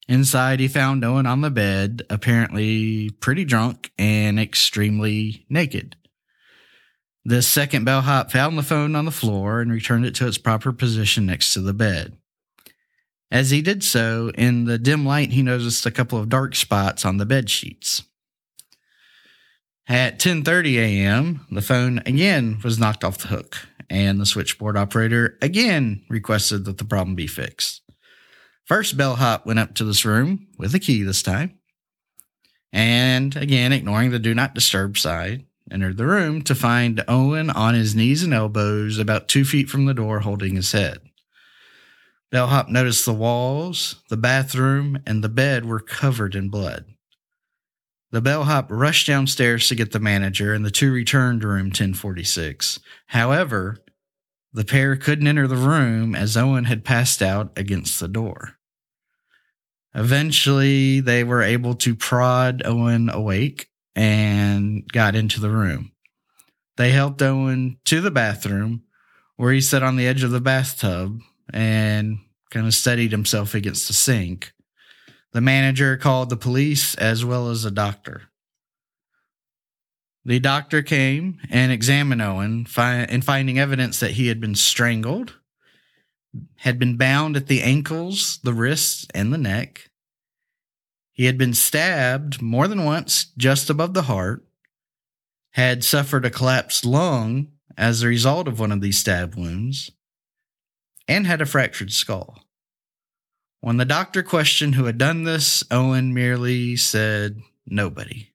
Inside, 0.07 0.59
he 0.59 0.67
found 0.67 1.03
Owen 1.03 1.25
on 1.25 1.41
the 1.41 1.49
bed, 1.49 2.03
apparently 2.09 3.09
pretty 3.09 3.45
drunk 3.45 3.91
and 3.97 4.39
extremely 4.39 5.45
naked. 5.49 5.95
The 7.23 7.41
second 7.41 7.85
bellhop 7.85 8.31
found 8.31 8.57
the 8.57 8.63
phone 8.63 8.95
on 8.95 9.05
the 9.05 9.11
floor 9.11 9.61
and 9.61 9.71
returned 9.71 10.05
it 10.05 10.13
to 10.15 10.27
its 10.27 10.37
proper 10.37 10.71
position 10.71 11.25
next 11.25 11.53
to 11.53 11.61
the 11.61 11.73
bed. 11.73 12.17
As 13.35 13.51
he 13.51 13.61
did 13.61 13.83
so, 13.83 14.31
in 14.37 14.63
the 14.63 14.77
dim 14.77 15.05
light, 15.05 15.33
he 15.33 15.43
noticed 15.43 15.85
a 15.85 15.91
couple 15.91 16.17
of 16.17 16.29
dark 16.29 16.55
spots 16.55 17.03
on 17.03 17.17
the 17.17 17.25
bed 17.25 17.49
sheets. 17.49 18.03
At 19.89 20.19
10:30 20.19 20.77
a.m., 20.77 21.45
the 21.51 21.61
phone 21.61 22.01
again 22.05 22.61
was 22.63 22.79
knocked 22.79 23.03
off 23.03 23.17
the 23.17 23.27
hook, 23.27 23.67
and 23.89 24.21
the 24.21 24.25
switchboard 24.25 24.77
operator 24.77 25.37
again 25.41 26.05
requested 26.09 26.63
that 26.63 26.77
the 26.77 26.85
problem 26.85 27.13
be 27.13 27.27
fixed. 27.27 27.81
First 28.63 28.95
bellhop 28.95 29.45
went 29.45 29.59
up 29.59 29.75
to 29.75 29.83
this 29.83 30.05
room 30.05 30.47
with 30.57 30.73
a 30.73 30.79
key 30.79 31.03
this 31.03 31.21
time, 31.21 31.59
and 32.71 33.35
again 33.35 33.73
ignoring 33.73 34.11
the 34.11 34.19
do 34.19 34.33
not 34.33 34.55
disturb 34.55 34.97
sign, 34.97 35.45
entered 35.69 35.97
the 35.97 36.07
room 36.07 36.41
to 36.43 36.55
find 36.55 37.03
Owen 37.09 37.49
on 37.49 37.73
his 37.73 37.95
knees 37.95 38.23
and 38.23 38.33
elbows 38.33 38.97
about 38.97 39.27
two 39.27 39.43
feet 39.43 39.69
from 39.69 39.87
the 39.87 39.93
door 39.93 40.21
holding 40.21 40.55
his 40.55 40.71
head. 40.71 41.01
Bellhop 42.31 42.69
noticed 42.69 43.05
the 43.05 43.13
walls, 43.13 44.03
the 44.09 44.17
bathroom, 44.17 44.99
and 45.05 45.23
the 45.23 45.29
bed 45.29 45.65
were 45.65 45.79
covered 45.79 46.35
in 46.35 46.49
blood. 46.49 46.85
The 48.11 48.21
bellhop 48.21 48.67
rushed 48.69 49.07
downstairs 49.07 49.67
to 49.67 49.75
get 49.75 49.91
the 49.91 49.99
manager, 49.99 50.53
and 50.53 50.65
the 50.65 50.71
two 50.71 50.91
returned 50.91 51.41
to 51.41 51.47
room 51.47 51.67
1046. 51.67 52.79
However, 53.07 53.77
the 54.53 54.63
pair 54.63 54.95
couldn't 54.95 55.27
enter 55.27 55.47
the 55.47 55.57
room 55.57 56.15
as 56.15 56.37
Owen 56.37 56.63
had 56.63 56.85
passed 56.85 57.21
out 57.21 57.51
against 57.57 57.99
the 57.99 58.07
door. 58.07 58.57
Eventually, 59.93 61.01
they 61.01 61.23
were 61.23 61.41
able 61.41 61.75
to 61.75 61.95
prod 61.95 62.61
Owen 62.65 63.09
awake 63.09 63.69
and 63.95 64.85
got 64.91 65.15
into 65.15 65.39
the 65.39 65.49
room. 65.49 65.91
They 66.77 66.91
helped 66.91 67.21
Owen 67.21 67.77
to 67.85 68.01
the 68.01 68.11
bathroom 68.11 68.83
where 69.37 69.51
he 69.51 69.61
sat 69.61 69.83
on 69.83 69.95
the 69.95 70.07
edge 70.07 70.23
of 70.23 70.31
the 70.31 70.41
bathtub 70.41 71.19
and 71.55 72.19
kind 72.51 72.67
of 72.67 72.73
steadied 72.75 73.11
himself 73.11 73.55
against 73.55 73.87
the 73.87 73.93
sink. 73.93 74.53
The 75.31 75.41
manager 75.41 75.97
called 75.97 76.29
the 76.29 76.37
police 76.37 76.93
as 76.95 77.25
well 77.25 77.49
as 77.49 77.65
a 77.65 77.71
doctor. 77.71 78.23
The 80.23 80.39
doctor 80.39 80.81
came 80.81 81.39
and 81.49 81.71
examined 81.71 82.21
Owen, 82.21 82.65
fi- 82.65 83.05
and 83.05 83.23
finding 83.23 83.57
evidence 83.57 83.99
that 83.99 84.11
he 84.11 84.27
had 84.27 84.39
been 84.39 84.55
strangled, 84.55 85.35
had 86.57 86.77
been 86.77 86.97
bound 86.97 87.37
at 87.37 87.47
the 87.47 87.61
ankles, 87.61 88.39
the 88.43 88.53
wrists, 88.53 89.07
and 89.13 89.31
the 89.31 89.37
neck, 89.37 89.89
he 91.15 91.25
had 91.25 91.37
been 91.37 91.53
stabbed 91.53 92.41
more 92.41 92.67
than 92.67 92.83
once 92.83 93.31
just 93.37 93.69
above 93.69 93.93
the 93.93 94.03
heart, 94.03 94.45
had 95.51 95.81
suffered 95.81 96.25
a 96.25 96.29
collapsed 96.29 96.83
lung 96.83 97.47
as 97.77 98.01
a 98.01 98.07
result 98.07 98.49
of 98.49 98.59
one 98.59 98.73
of 98.73 98.81
these 98.81 98.97
stab 98.97 99.35
wounds, 99.35 99.91
and 101.07 101.27
had 101.27 101.41
a 101.41 101.45
fractured 101.45 101.91
skull. 101.91 102.43
When 103.61 103.77
the 103.77 103.85
doctor 103.85 104.21
questioned 104.21 104.75
who 104.75 104.85
had 104.85 104.97
done 104.97 105.23
this, 105.23 105.63
Owen 105.71 106.13
merely 106.13 106.75
said, 106.75 107.41
Nobody. 107.65 108.29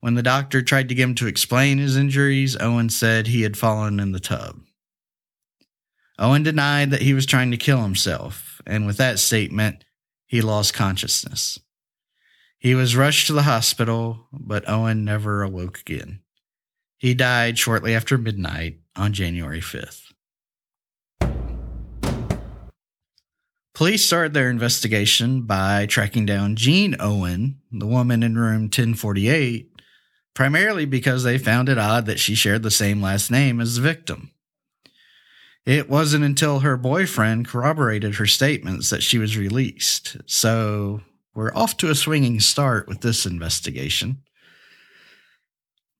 When 0.00 0.14
the 0.14 0.22
doctor 0.22 0.60
tried 0.60 0.90
to 0.90 0.94
get 0.94 1.04
him 1.04 1.14
to 1.14 1.26
explain 1.26 1.78
his 1.78 1.96
injuries, 1.96 2.56
Owen 2.60 2.90
said 2.90 3.26
he 3.26 3.42
had 3.42 3.56
fallen 3.56 3.98
in 3.98 4.12
the 4.12 4.20
tub. 4.20 4.60
Owen 6.18 6.42
denied 6.42 6.90
that 6.90 7.02
he 7.02 7.14
was 7.14 7.24
trying 7.24 7.50
to 7.50 7.56
kill 7.56 7.82
himself, 7.82 8.60
and 8.66 8.86
with 8.86 8.98
that 8.98 9.18
statement, 9.18 9.84
he 10.26 10.42
lost 10.42 10.74
consciousness. 10.74 11.58
He 12.58 12.74
was 12.74 12.96
rushed 12.96 13.26
to 13.26 13.32
the 13.32 13.42
hospital, 13.42 14.28
but 14.32 14.68
Owen 14.68 15.04
never 15.04 15.42
awoke 15.42 15.80
again. 15.80 16.20
He 16.98 17.14
died 17.14 17.58
shortly 17.58 17.94
after 17.94 18.16
midnight 18.16 18.80
on 18.94 19.12
January 19.12 19.60
5th. 19.60 20.03
Police 23.74 24.04
started 24.04 24.34
their 24.34 24.50
investigation 24.50 25.42
by 25.42 25.86
tracking 25.86 26.24
down 26.24 26.54
Jean 26.54 26.94
Owen, 27.00 27.60
the 27.72 27.88
woman 27.88 28.22
in 28.22 28.38
room 28.38 28.62
1048, 28.62 29.68
primarily 30.32 30.84
because 30.84 31.24
they 31.24 31.38
found 31.38 31.68
it 31.68 31.76
odd 31.76 32.06
that 32.06 32.20
she 32.20 32.36
shared 32.36 32.62
the 32.62 32.70
same 32.70 33.02
last 33.02 33.32
name 33.32 33.60
as 33.60 33.74
the 33.74 33.82
victim. 33.82 34.30
It 35.66 35.90
wasn't 35.90 36.24
until 36.24 36.60
her 36.60 36.76
boyfriend 36.76 37.48
corroborated 37.48 38.14
her 38.16 38.26
statements 38.26 38.90
that 38.90 39.02
she 39.02 39.18
was 39.18 39.36
released. 39.36 40.18
So 40.26 41.00
we're 41.34 41.54
off 41.54 41.76
to 41.78 41.90
a 41.90 41.96
swinging 41.96 42.38
start 42.38 42.86
with 42.86 43.00
this 43.00 43.26
investigation. 43.26 44.22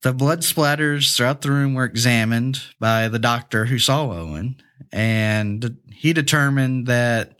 The 0.01 0.13
blood 0.13 0.41
splatters 0.41 1.17
throughout 1.17 1.41
the 1.41 1.51
room 1.51 1.73
were 1.73 1.83
examined 1.83 2.61
by 2.79 3.09
the 3.09 3.19
doctor 3.19 3.65
who 3.65 3.79
saw 3.79 4.11
Owen, 4.11 4.61
and 4.93 5.77
he 5.91 6.13
determined 6.13 6.85
that 6.87 7.34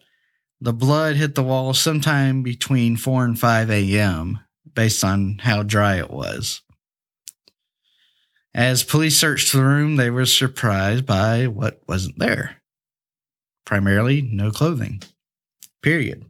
the 0.66 0.74
blood 0.74 1.16
hit 1.16 1.36
the 1.36 1.44
wall 1.44 1.76
sometime 1.76 2.42
between 2.42 2.98
4 2.98 3.24
and 3.24 3.40
5 3.40 3.70
a.m., 3.70 4.40
based 4.74 5.04
on 5.04 5.38
how 5.44 5.62
dry 5.62 6.00
it 6.00 6.10
was. 6.10 6.64
As 8.52 8.84
police 8.84 9.16
searched 9.16 9.54
the 9.54 9.64
room, 9.64 9.96
they 9.96 10.10
were 10.10 10.26
surprised 10.26 11.06
by 11.06 11.46
what 11.46 11.84
wasn't 11.88 12.18
there. 12.18 12.64
Primarily, 13.64 14.24
no 14.24 14.50
clothing. 14.50 15.04
Period. 15.84 16.26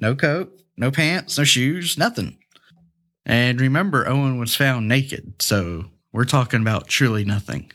No 0.00 0.14
coat, 0.14 0.58
no 0.78 0.90
pants, 0.90 1.36
no 1.36 1.44
shoes, 1.44 1.98
nothing. 1.98 2.38
And 3.26 3.60
remember, 3.60 4.08
Owen 4.08 4.38
was 4.38 4.56
found 4.56 4.88
naked, 4.88 5.42
so 5.42 5.90
we're 6.10 6.24
talking 6.24 6.62
about 6.62 6.88
truly 6.88 7.24
nothing. 7.24 7.70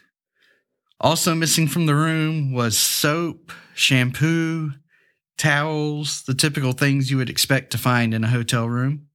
Also 1.00 1.36
missing 1.36 1.68
from 1.68 1.86
the 1.86 1.96
room 1.96 2.52
was 2.52 2.80
soap, 2.80 3.52
shampoo, 3.76 4.72
towels, 5.40 6.22
the 6.24 6.36
typical 6.36 6.74
things 6.74 7.10
you 7.10 7.18
would 7.18 7.30
expect 7.30 7.72
to 7.72 7.78
find 7.78 8.14
in 8.14 8.24
a 8.24 8.30
hotel 8.30 8.70
room. 8.70 9.08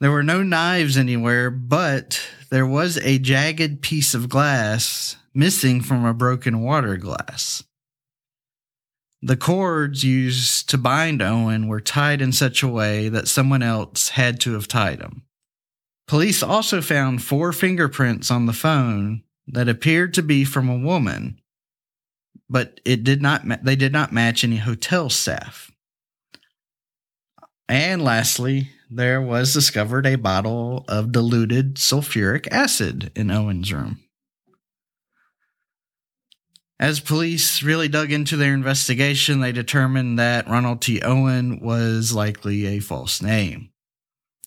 There 0.00 0.12
were 0.12 0.22
no 0.22 0.44
knives 0.44 0.96
anywhere, 0.96 1.50
but 1.50 2.20
there 2.50 2.66
was 2.66 2.98
a 2.98 3.18
jagged 3.18 3.82
piece 3.82 4.14
of 4.14 4.28
glass 4.28 5.16
missing 5.34 5.80
from 5.80 6.04
a 6.04 6.14
broken 6.14 6.60
water 6.60 6.96
glass. 6.96 7.64
The 9.20 9.36
cords 9.36 10.04
used 10.04 10.68
to 10.70 10.78
bind 10.78 11.20
Owen 11.20 11.66
were 11.66 11.80
tied 11.80 12.22
in 12.22 12.30
such 12.30 12.62
a 12.62 12.68
way 12.68 13.08
that 13.08 13.26
someone 13.26 13.62
else 13.62 14.10
had 14.10 14.38
to 14.40 14.52
have 14.52 14.68
tied 14.68 15.00
them. 15.00 15.24
Police 16.06 16.42
also 16.42 16.80
found 16.80 17.22
four 17.22 17.52
fingerprints 17.52 18.30
on 18.30 18.46
the 18.46 18.52
phone 18.52 19.24
that 19.48 19.68
appeared 19.68 20.14
to 20.14 20.22
be 20.22 20.44
from 20.44 20.68
a 20.68 20.78
woman, 20.78 21.40
but 22.48 22.80
it 22.84 23.04
did 23.04 23.22
not 23.22 23.46
ma- 23.46 23.56
they 23.62 23.76
did 23.76 23.92
not 23.92 24.12
match 24.12 24.44
any 24.44 24.56
hotel 24.56 25.10
staff. 25.10 25.70
And 27.68 28.02
lastly, 28.02 28.70
there 28.90 29.20
was 29.20 29.52
discovered 29.52 30.06
a 30.06 30.16
bottle 30.16 30.84
of 30.88 31.12
diluted 31.12 31.74
sulfuric 31.74 32.48
acid 32.50 33.12
in 33.14 33.30
Owen's 33.30 33.72
room. 33.72 34.00
As 36.80 37.00
police 37.00 37.62
really 37.62 37.88
dug 37.88 38.12
into 38.12 38.36
their 38.36 38.54
investigation, 38.54 39.40
they 39.40 39.52
determined 39.52 40.18
that 40.18 40.48
Ronald 40.48 40.80
T. 40.80 41.02
Owen 41.02 41.58
was 41.60 42.12
likely 42.12 42.66
a 42.66 42.78
false 42.78 43.20
name. 43.20 43.70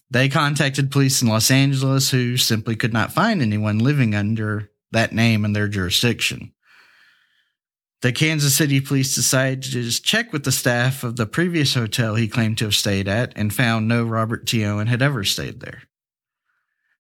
They 0.10 0.29
contacted 0.29 0.91
police 0.91 1.22
in 1.22 1.27
Los 1.27 1.51
Angeles 1.51 2.10
who 2.10 2.38
simply 2.38 2.75
could 2.75 2.93
not 2.93 3.13
find 3.13 3.41
anyone 3.41 3.79
living 3.79 4.15
under 4.15 4.72
that 4.91 5.13
name 5.13 5.46
in 5.46 5.53
their 5.53 5.67
jurisdiction. 5.67 6.53
The 8.01 8.12
Kansas 8.12 8.55
City 8.55 8.81
police 8.81 9.13
decided 9.13 9.62
to 9.63 9.70
just 9.70 10.03
check 10.03 10.34
with 10.34 10.43
the 10.43 10.51
staff 10.51 11.03
of 11.03 11.17
the 11.17 11.27
previous 11.27 11.75
hotel 11.75 12.15
he 12.15 12.27
claimed 12.27 12.58
to 12.58 12.65
have 12.65 12.75
stayed 12.75 13.08
at 13.08 13.31
and 13.36 13.53
found 13.53 13.88
no 13.88 14.03
Robert 14.03 14.48
T. 14.48 14.65
Owen 14.65 14.88
had 14.88 15.03
ever 15.03 15.24
stayed 15.24 15.60
there. 15.60 15.84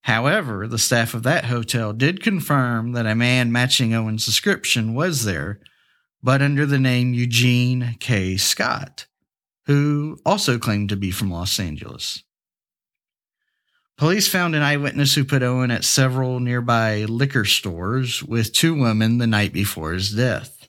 However, 0.03 0.67
the 0.67 0.77
staff 0.77 1.15
of 1.15 1.23
that 1.23 1.45
hotel 1.45 1.91
did 1.91 2.21
confirm 2.21 2.91
that 2.91 3.07
a 3.07 3.15
man 3.15 3.51
matching 3.51 3.93
Owen's 3.95 4.25
description 4.25 4.93
was 4.93 5.25
there, 5.25 5.59
but 6.21 6.41
under 6.41 6.67
the 6.67 6.79
name 6.79 7.15
Eugene 7.15 7.95
K. 7.99 8.37
Scott, 8.37 9.07
who 9.65 10.19
also 10.23 10.59
claimed 10.59 10.89
to 10.89 10.95
be 10.95 11.09
from 11.09 11.31
Los 11.31 11.59
Angeles. 11.59 12.23
Police 13.97 14.27
found 14.27 14.55
an 14.55 14.63
eyewitness 14.63 15.15
who 15.15 15.23
put 15.23 15.43
Owen 15.43 15.71
at 15.71 15.83
several 15.83 16.39
nearby 16.39 17.05
liquor 17.05 17.45
stores 17.45 18.23
with 18.23 18.53
two 18.53 18.75
women 18.75 19.17
the 19.17 19.27
night 19.27 19.53
before 19.53 19.93
his 19.93 20.11
death. 20.11 20.60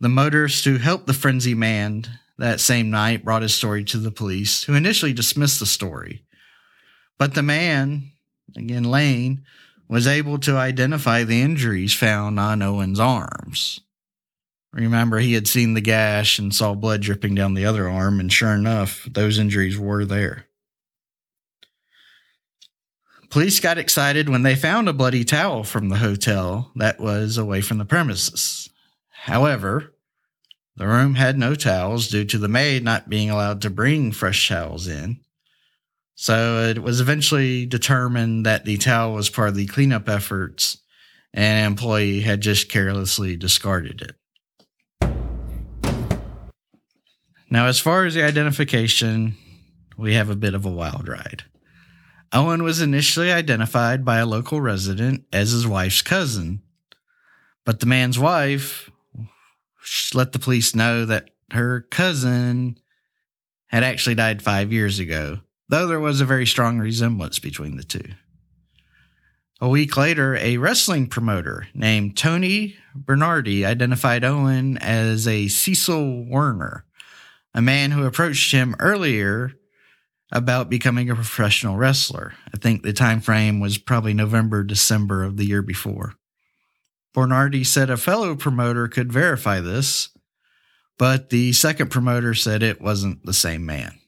The 0.00 0.08
motorist 0.08 0.64
who 0.64 0.76
helped 0.78 1.06
the 1.06 1.12
frenzy 1.12 1.54
man 1.54 2.04
that 2.38 2.60
same 2.60 2.90
night 2.90 3.24
brought 3.24 3.42
his 3.42 3.54
story 3.54 3.82
to 3.84 3.98
the 3.98 4.12
police, 4.12 4.62
who 4.64 4.74
initially 4.74 5.12
dismissed 5.12 5.58
the 5.58 5.66
story. 5.66 6.24
But 7.18 7.34
the 7.34 7.42
man, 7.42 8.12
again 8.56 8.84
Lane, 8.84 9.44
was 9.88 10.06
able 10.06 10.38
to 10.40 10.56
identify 10.56 11.24
the 11.24 11.42
injuries 11.42 11.94
found 11.94 12.38
on 12.38 12.62
Owen's 12.62 13.00
arms. 13.00 13.80
Remember, 14.72 15.18
he 15.18 15.32
had 15.32 15.48
seen 15.48 15.74
the 15.74 15.80
gash 15.80 16.38
and 16.38 16.54
saw 16.54 16.74
blood 16.74 17.00
dripping 17.00 17.34
down 17.34 17.54
the 17.54 17.64
other 17.64 17.88
arm, 17.88 18.20
and 18.20 18.32
sure 18.32 18.52
enough, 18.52 19.08
those 19.10 19.38
injuries 19.38 19.78
were 19.78 20.04
there. 20.04 20.44
Police 23.30 23.60
got 23.60 23.78
excited 23.78 24.28
when 24.28 24.42
they 24.42 24.54
found 24.54 24.88
a 24.88 24.92
bloody 24.92 25.24
towel 25.24 25.64
from 25.64 25.88
the 25.88 25.96
hotel 25.96 26.70
that 26.76 27.00
was 27.00 27.36
away 27.36 27.60
from 27.60 27.78
the 27.78 27.84
premises. 27.84 28.70
However, 29.22 29.94
the 30.76 30.86
room 30.86 31.16
had 31.16 31.36
no 31.36 31.54
towels 31.54 32.08
due 32.08 32.24
to 32.24 32.38
the 32.38 32.48
maid 32.48 32.84
not 32.84 33.10
being 33.10 33.30
allowed 33.30 33.60
to 33.62 33.70
bring 33.70 34.12
fresh 34.12 34.48
towels 34.48 34.86
in. 34.86 35.20
So 36.14 36.62
it 36.68 36.82
was 36.82 37.00
eventually 37.00 37.66
determined 37.66 38.46
that 38.46 38.64
the 38.64 38.76
towel 38.78 39.14
was 39.14 39.28
part 39.28 39.50
of 39.50 39.54
the 39.56 39.66
cleanup 39.66 40.08
efforts 40.08 40.78
and 41.34 41.58
an 41.58 41.66
employee 41.66 42.20
had 42.20 42.40
just 42.40 42.70
carelessly 42.70 43.36
discarded 43.36 44.02
it. 44.02 44.16
Now, 47.50 47.66
as 47.66 47.80
far 47.80 48.04
as 48.04 48.14
the 48.14 48.22
identification, 48.22 49.36
we 49.96 50.14
have 50.14 50.30
a 50.30 50.36
bit 50.36 50.54
of 50.54 50.64
a 50.64 50.70
wild 50.70 51.08
ride. 51.08 51.44
Owen 52.32 52.62
was 52.62 52.80
initially 52.80 53.32
identified 53.32 54.04
by 54.04 54.18
a 54.18 54.26
local 54.26 54.60
resident 54.60 55.24
as 55.32 55.50
his 55.50 55.66
wife's 55.66 56.02
cousin, 56.02 56.62
but 57.64 57.80
the 57.80 57.86
man's 57.86 58.18
wife 58.18 58.90
let 60.14 60.32
the 60.32 60.38
police 60.38 60.74
know 60.74 61.04
that 61.04 61.30
her 61.52 61.82
cousin 61.90 62.78
had 63.66 63.84
actually 63.84 64.14
died 64.14 64.42
five 64.42 64.72
years 64.72 64.98
ago, 64.98 65.40
though 65.68 65.86
there 65.86 66.00
was 66.00 66.20
a 66.20 66.26
very 66.26 66.46
strong 66.46 66.78
resemblance 66.78 67.38
between 67.38 67.76
the 67.76 67.84
two. 67.84 68.14
A 69.60 69.68
week 69.68 69.96
later, 69.96 70.36
a 70.36 70.56
wrestling 70.58 71.08
promoter 71.08 71.66
named 71.74 72.16
Tony 72.16 72.76
Bernardi 72.94 73.66
identified 73.66 74.24
Owen 74.24 74.78
as 74.78 75.26
a 75.26 75.48
Cecil 75.48 76.26
Werner, 76.26 76.84
a 77.54 77.60
man 77.60 77.90
who 77.90 78.06
approached 78.06 78.52
him 78.52 78.76
earlier 78.78 79.52
about 80.30 80.70
becoming 80.70 81.10
a 81.10 81.14
professional 81.14 81.76
wrestler. 81.76 82.34
I 82.54 82.58
think 82.58 82.82
the 82.82 82.92
time 82.92 83.20
frame 83.20 83.60
was 83.60 83.78
probably 83.78 84.14
November, 84.14 84.62
December 84.62 85.24
of 85.24 85.36
the 85.36 85.46
year 85.46 85.62
before. 85.62 86.14
Bernardi 87.14 87.64
said 87.64 87.90
a 87.90 87.96
fellow 87.96 88.34
promoter 88.36 88.88
could 88.88 89.12
verify 89.12 89.60
this, 89.60 90.10
but 90.98 91.30
the 91.30 91.52
second 91.52 91.90
promoter 91.90 92.34
said 92.34 92.62
it 92.62 92.80
wasn't 92.80 93.24
the 93.24 93.32
same 93.32 93.64
man. 93.64 93.98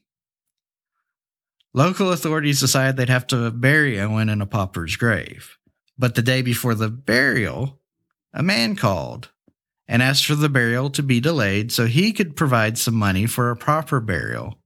Local 1.73 2.11
authorities 2.11 2.59
decided 2.59 2.97
they'd 2.97 3.09
have 3.09 3.27
to 3.27 3.49
bury 3.49 3.99
Owen 3.99 4.29
in 4.29 4.41
a 4.41 4.45
pauper's 4.45 4.97
grave. 4.97 5.57
But 5.97 6.15
the 6.15 6.21
day 6.21 6.41
before 6.41 6.75
the 6.75 6.89
burial, 6.89 7.79
a 8.33 8.43
man 8.43 8.75
called 8.75 9.29
and 9.87 10.01
asked 10.01 10.25
for 10.25 10.35
the 10.35 10.49
burial 10.49 10.89
to 10.89 11.03
be 11.03 11.19
delayed 11.19 11.71
so 11.71 11.85
he 11.85 12.11
could 12.11 12.35
provide 12.35 12.77
some 12.77 12.95
money 12.95 13.25
for 13.25 13.51
a 13.51 13.55
proper 13.55 13.99
burial, 13.99 14.59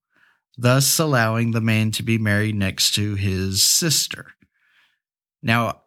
thus 0.58 0.98
allowing 0.98 1.52
the 1.52 1.62
man 1.62 1.92
to 1.92 2.04
be 2.04 2.18
married 2.18 2.56
next 2.56 2.96
to 2.96 3.16
his 3.16 3.64
sister. 3.64 4.34
Now, 5.44 5.82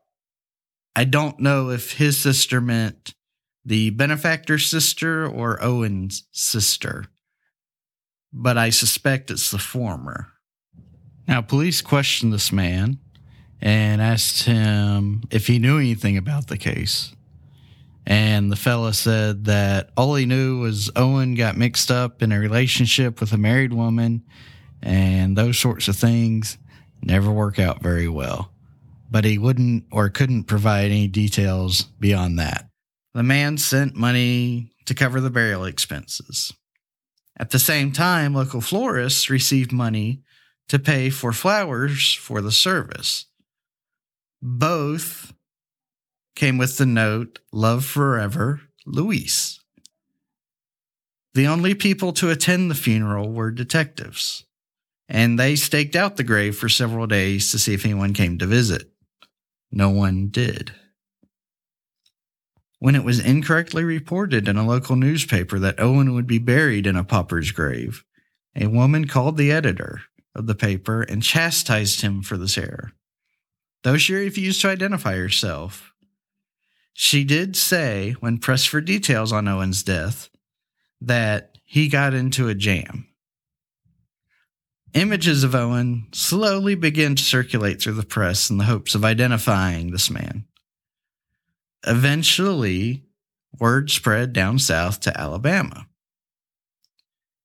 I 0.99 1.05
don't 1.05 1.39
know 1.39 1.71
if 1.71 1.93
his 1.93 2.19
sister 2.19 2.61
meant 2.61 3.15
the 3.65 3.91
benefactor's 3.91 4.67
sister 4.67 5.29
or 5.29 5.63
Owen's 5.63 6.25
sister, 6.33 7.05
but 8.33 8.59
I 8.59 8.71
suspect 8.71 9.31
it's 9.31 9.53
the 9.53 9.61
former. 9.61 10.33
Now, 11.29 11.41
police 11.41 11.83
questioned 11.83 12.33
this 12.33 12.51
man 12.51 12.99
and 13.61 14.03
asked 14.03 14.43
him 14.43 15.23
if 15.31 15.47
he 15.47 15.61
knew 15.61 15.79
anything 15.79 16.17
about 16.17 16.49
the 16.49 16.59
case. 16.59 17.15
And 18.05 18.51
the 18.51 18.57
fella 18.57 18.93
said 18.93 19.45
that 19.45 19.91
all 19.97 20.17
he 20.17 20.27
knew 20.27 20.59
was 20.59 20.91
Owen 20.97 21.37
got 21.37 21.57
mixed 21.57 21.93
up 21.93 22.25
in 22.25 22.33
a 22.33 22.41
relationship 22.41 23.21
with 23.21 23.33
a 23.33 23.39
married 23.39 23.73
woman, 23.73 24.25
and 24.83 25.39
those 25.39 25.61
sorts 25.61 25.87
of 25.87 25.95
things 25.95 26.59
never 27.01 27.31
work 27.31 27.61
out 27.61 27.85
very 27.85 28.09
well. 28.09 28.51
But 29.11 29.25
he 29.25 29.39
wouldn't 29.39 29.85
or 29.91 30.11
couldn't 30.11 30.45
provide 30.45 30.91
any 30.91 31.09
details 31.09 31.83
beyond 31.83 32.39
that. 32.39 32.69
The 33.15 33.23
man 33.23 33.57
sent 33.57 33.97
money 33.97 34.73
to 34.85 34.95
cover 34.95 35.21
the 35.21 35.31
burial 35.31 35.65
expenses. 35.65 36.53
At 37.39 37.51
the 37.51 37.59
same 37.59 37.93
time, 37.93 38.35
local 38.35 38.61
florists 38.61 39.31
received 39.31 39.73
money 39.73 40.23
to 40.69 40.79
pay 40.79 41.09
for 41.09 41.33
flowers 41.33 42.13
for 42.13 42.41
the 42.41 42.53
service. 42.53 43.27
Both 44.43 45.33
came 46.35 46.59
with 46.59 46.77
the 46.77 46.87
note, 46.87 47.41
Love 47.53 47.85
Forever, 47.85 48.61
Louise. 48.87 49.61
The 51.35 51.47
only 51.47 51.75
people 51.75 52.13
to 52.15 52.31
attend 52.31 52.71
the 52.71 52.75
funeral 52.75 53.31
were 53.33 53.51
detectives, 53.51 54.45
and 55.09 55.39
they 55.39 55.57
staked 55.57 55.97
out 55.97 56.17
the 56.17 56.25
grave 56.25 56.57
for 56.57 56.69
several 56.69 57.07
days 57.07 57.51
to 57.53 57.59
see 57.59 57.75
if 57.75 57.85
anyone 57.85 58.15
came 58.15 58.39
to 58.39 58.47
visit. 58.47 58.91
No 59.71 59.91
one 59.91 60.29
did. 60.29 60.73
When 62.79 62.95
it 62.95 63.05
was 63.05 63.19
incorrectly 63.19 63.83
reported 63.83 64.49
in 64.49 64.57
a 64.57 64.67
local 64.67 64.97
newspaper 64.97 65.59
that 65.59 65.81
Owen 65.81 66.15
would 66.15 66.27
be 66.27 66.39
buried 66.39 66.87
in 66.87 66.97
a 66.97 67.05
pauper's 67.05 67.51
grave, 67.51 68.05
a 68.55 68.69
woman 68.69 69.07
called 69.07 69.37
the 69.37 69.51
editor 69.51 70.03
of 70.35 70.47
the 70.47 70.55
paper 70.55 71.03
and 71.03 71.23
chastised 71.23 72.01
him 72.03 72.23
for 72.23 72.37
this 72.37 72.57
error. 72.57 72.93
Though 73.83 73.97
she 73.97 74.15
refused 74.15 74.61
to 74.63 74.69
identify 74.69 75.17
herself, 75.17 75.93
she 76.93 77.25
did 77.25 77.57
say, 77.57 78.13
when 78.21 78.39
pressed 78.39 78.69
for 78.69 78.81
details 78.81 79.33
on 79.33 79.49
Owen's 79.49 79.83
death, 79.83 80.29
that 81.01 81.59
he 81.65 81.89
got 81.89 82.15
into 82.15 82.49
a 82.49 82.55
jam. 82.55 83.08
Images 84.95 85.45
of 85.45 85.55
Owen 85.55 86.09
slowly 86.13 86.75
began 86.75 87.15
to 87.15 87.23
circulate 87.23 87.81
through 87.81 87.95
the 87.95 88.03
press 88.03 88.51
in 88.51 88.59
the 88.59 88.65
hopes 88.65 88.95
of 88.95 89.05
identifying 89.05 89.91
this 89.91 90.11
man. 90.11 90.45
Eventually, 91.87 93.05
word 93.59 93.91
spread 93.91 94.33
down 94.33 94.59
south 94.59 95.01
to 95.01 95.19
Alabama 95.19 95.87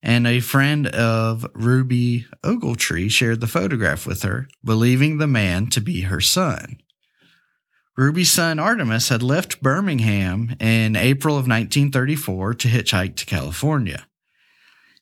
and 0.03 0.27
a 0.27 0.41
friend 0.41 0.87
of 0.87 1.49
Ruby 1.55 2.27
Ogletree 2.43 3.09
shared 3.09 3.39
the 3.39 3.47
photograph 3.47 4.05
with 4.05 4.23
her, 4.23 4.49
believing 4.63 5.17
the 5.17 5.27
man 5.27 5.67
to 5.67 5.79
be 5.79 6.01
her 6.01 6.19
son. 6.19 6.77
Ruby's 7.95 8.29
son 8.29 8.57
Artemus 8.57 9.09
had 9.09 9.23
left 9.23 9.63
Birmingham 9.63 10.55
in 10.59 10.97
April 10.97 11.35
of 11.35 11.47
1934 11.47 12.53
to 12.55 12.67
hitchhike 12.67 13.15
to 13.15 13.25
California. 13.25 14.05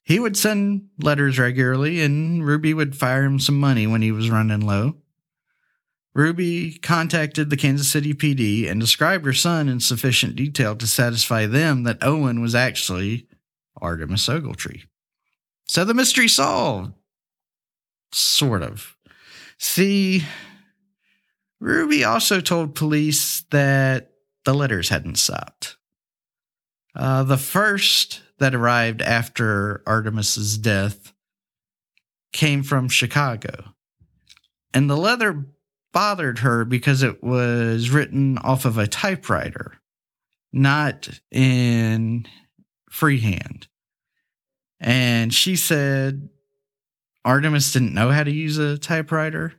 He 0.04 0.20
would 0.20 0.36
send 0.36 0.90
letters 1.00 1.38
regularly, 1.38 2.02
and 2.02 2.46
Ruby 2.46 2.74
would 2.74 2.96
fire 2.96 3.24
him 3.24 3.40
some 3.40 3.60
money 3.60 3.88
when 3.88 4.02
he 4.02 4.12
was 4.12 4.30
running 4.30 4.62
low. 4.62 4.96
Ruby 6.14 6.78
contacted 6.80 7.50
the 7.50 7.58
Kansas 7.58 7.90
City 7.90 8.14
PD 8.14 8.70
and 8.70 8.82
described 8.82 9.26
her 9.26 9.34
son 9.34 9.70
in 9.70 9.80
sufficient 9.80 10.36
detail 10.36 10.76
to 10.76 10.88
satisfy 10.88 11.46
them 11.46 11.84
that 11.84 12.04
Owen 12.04 12.42
was 12.42 12.54
actually 12.54 13.28
Artemus 13.82 14.28
Ogletree. 14.28 14.84
So 15.68 15.86
the 15.86 15.94
mystery 15.94 16.28
solved. 16.28 16.94
Sort 18.12 18.62
of. 18.62 18.98
See, 19.58 20.26
Ruby 21.62 22.04
also 22.04 22.42
told 22.42 22.76
police 22.76 23.46
that 23.52 24.12
the 24.44 24.54
letters 24.54 24.90
hadn't 24.90 25.18
stopped. 25.18 25.78
Uh, 26.94 27.24
the 27.24 27.38
first 27.38 28.22
that 28.42 28.56
arrived 28.56 29.04
after 29.04 29.84
Artemus's 29.86 30.58
death 30.58 31.14
came 32.34 32.64
from 32.64 32.90
Chicago. 32.90 33.76
And 34.74 34.90
the 34.90 34.98
letter 34.98 35.46
bothered 35.94 36.40
her 36.40 36.66
because 36.66 37.04
it 37.04 37.24
was 37.24 37.92
written 37.92 38.40
off 38.40 38.66
of 38.66 38.80
a 38.80 38.88
typewriter, 38.88 39.74
not 40.52 41.08
in 41.30 42.26
freehand. 42.90 43.68
And 44.80 45.32
she 45.32 45.56
said 45.56 46.28
Artemus 47.24 47.72
didn't 47.72 47.94
know 47.94 48.10
how 48.10 48.24
to 48.24 48.32
use 48.32 48.58
a 48.58 48.80
typewriter. 48.80 49.54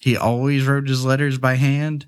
He 0.00 0.16
always 0.16 0.66
wrote 0.66 0.88
his 0.88 1.04
letters 1.04 1.36
by 1.36 1.56
hand. 1.56 2.06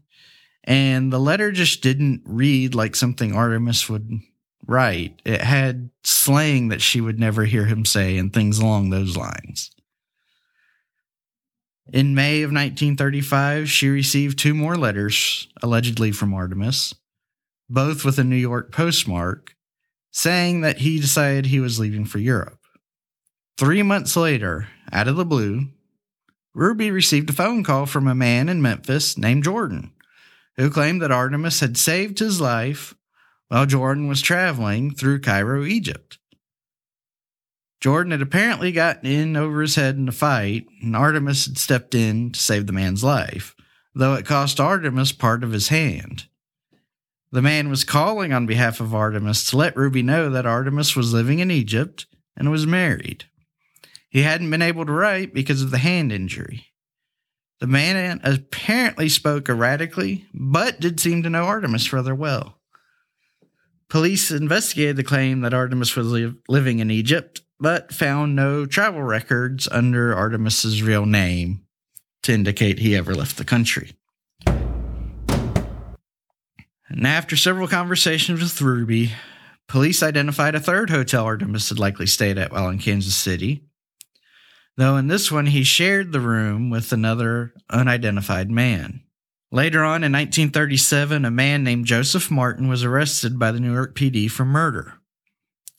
And 0.64 1.12
the 1.12 1.20
letter 1.20 1.52
just 1.52 1.82
didn't 1.82 2.22
read 2.24 2.74
like 2.74 2.96
something 2.96 3.32
Artemus 3.32 3.90
would 3.90 4.22
write. 4.66 5.20
It 5.24 5.42
had 5.42 5.90
slang 6.04 6.68
that 6.68 6.82
she 6.82 7.00
would 7.00 7.18
never 7.18 7.44
hear 7.44 7.66
him 7.66 7.84
say 7.84 8.18
and 8.18 8.32
things 8.32 8.58
along 8.58 8.90
those 8.90 9.16
lines. 9.16 9.70
In 11.92 12.14
May 12.14 12.42
of 12.42 12.50
1935, 12.50 13.70
she 13.70 13.88
received 13.88 14.38
two 14.38 14.54
more 14.54 14.76
letters, 14.76 15.48
allegedly 15.62 16.10
from 16.10 16.32
Artemus, 16.32 16.94
both 17.70 18.04
with 18.04 18.18
a 18.18 18.24
New 18.24 18.36
York 18.36 18.72
postmark, 18.72 19.54
saying 20.10 20.62
that 20.62 20.78
he 20.78 20.98
decided 20.98 21.46
he 21.46 21.60
was 21.60 21.78
leaving 21.78 22.04
for 22.04 22.18
Europe. 22.18 22.58
Three 23.56 23.82
months 23.82 24.16
later, 24.16 24.68
out 24.90 25.06
of 25.06 25.16
the 25.16 25.24
blue, 25.24 25.68
Ruby 26.54 26.90
received 26.90 27.30
a 27.30 27.34
phone 27.34 27.62
call 27.62 27.86
from 27.86 28.08
a 28.08 28.14
man 28.14 28.48
in 28.48 28.60
Memphis 28.60 29.16
named 29.16 29.44
Jordan, 29.44 29.92
who 30.56 30.70
claimed 30.70 31.02
that 31.02 31.10
Artemus 31.10 31.60
had 31.60 31.76
saved 31.76 32.18
his 32.18 32.40
life 32.40 32.94
while 33.48 33.66
Jordan 33.66 34.08
was 34.08 34.22
traveling 34.22 34.94
through 34.94 35.20
Cairo, 35.20 35.64
Egypt. 35.64 36.18
Jordan 37.80 38.10
had 38.10 38.22
apparently 38.22 38.72
gotten 38.72 39.06
in 39.08 39.36
over 39.36 39.60
his 39.60 39.76
head 39.76 39.96
in 39.96 40.08
a 40.08 40.12
fight, 40.12 40.66
and 40.82 40.94
Artemus 40.94 41.46
had 41.46 41.58
stepped 41.58 41.94
in 41.94 42.32
to 42.32 42.40
save 42.40 42.66
the 42.66 42.72
man's 42.72 43.04
life, 43.04 43.54
though 43.94 44.14
it 44.14 44.26
cost 44.26 44.58
Artemus 44.58 45.16
part 45.16 45.44
of 45.44 45.52
his 45.52 45.68
hand. 45.68 46.26
The 47.30 47.42
man 47.42 47.68
was 47.68 47.84
calling 47.84 48.32
on 48.32 48.46
behalf 48.46 48.80
of 48.80 48.94
Artemus 48.94 49.50
to 49.50 49.56
let 49.56 49.76
Ruby 49.76 50.02
know 50.02 50.30
that 50.30 50.46
Artemus 50.46 50.96
was 50.96 51.12
living 51.12 51.38
in 51.38 51.50
Egypt 51.50 52.06
and 52.36 52.50
was 52.50 52.66
married. 52.66 53.24
He 54.08 54.22
hadn't 54.22 54.50
been 54.50 54.62
able 54.62 54.86
to 54.86 54.92
write 54.92 55.34
because 55.34 55.60
of 55.60 55.70
the 55.70 55.78
hand 55.78 56.12
injury. 56.12 56.66
The 57.60 57.66
man 57.66 58.20
apparently 58.22 59.08
spoke 59.08 59.48
erratically, 59.48 60.26
but 60.32 60.80
did 60.80 61.00
seem 61.00 61.22
to 61.22 61.30
know 61.30 61.44
Artemus 61.44 61.92
rather 61.92 62.14
well. 62.14 62.58
Police 63.88 64.30
investigated 64.30 64.96
the 64.96 65.04
claim 65.04 65.42
that 65.42 65.52
Artemus 65.52 65.96
was 65.96 66.10
li- 66.10 66.34
living 66.48 66.80
in 66.80 66.90
Egypt, 66.90 67.42
but 67.60 67.92
found 67.92 68.34
no 68.34 68.66
travel 68.66 69.02
records 69.02 69.68
under 69.68 70.14
Artemus's 70.14 70.82
real 70.82 71.06
name 71.06 71.62
to 72.22 72.32
indicate 72.32 72.80
he 72.80 72.96
ever 72.96 73.14
left 73.14 73.36
the 73.36 73.44
country. 73.44 73.92
And 76.88 77.06
after 77.06 77.36
several 77.36 77.68
conversations 77.68 78.40
with 78.40 78.60
Ruby, 78.60 79.12
police 79.68 80.02
identified 80.02 80.54
a 80.54 80.60
third 80.60 80.90
hotel 80.90 81.24
Artemus 81.24 81.68
had 81.68 81.78
likely 81.78 82.06
stayed 82.06 82.38
at 82.38 82.52
while 82.52 82.68
in 82.68 82.78
Kansas 82.78 83.14
City. 83.14 83.64
Though 84.76 84.96
in 84.96 85.06
this 85.06 85.32
one, 85.32 85.46
he 85.46 85.64
shared 85.64 86.12
the 86.12 86.20
room 86.20 86.70
with 86.70 86.92
another 86.92 87.54
unidentified 87.70 88.50
man. 88.50 89.02
Later 89.52 89.84
on 89.84 90.02
in 90.02 90.12
1937, 90.12 91.24
a 91.24 91.30
man 91.30 91.62
named 91.62 91.86
Joseph 91.86 92.30
Martin 92.30 92.68
was 92.68 92.82
arrested 92.82 93.38
by 93.38 93.52
the 93.52 93.60
New 93.60 93.72
York 93.72 93.94
PD 93.94 94.30
for 94.30 94.44
murder. 94.44 94.94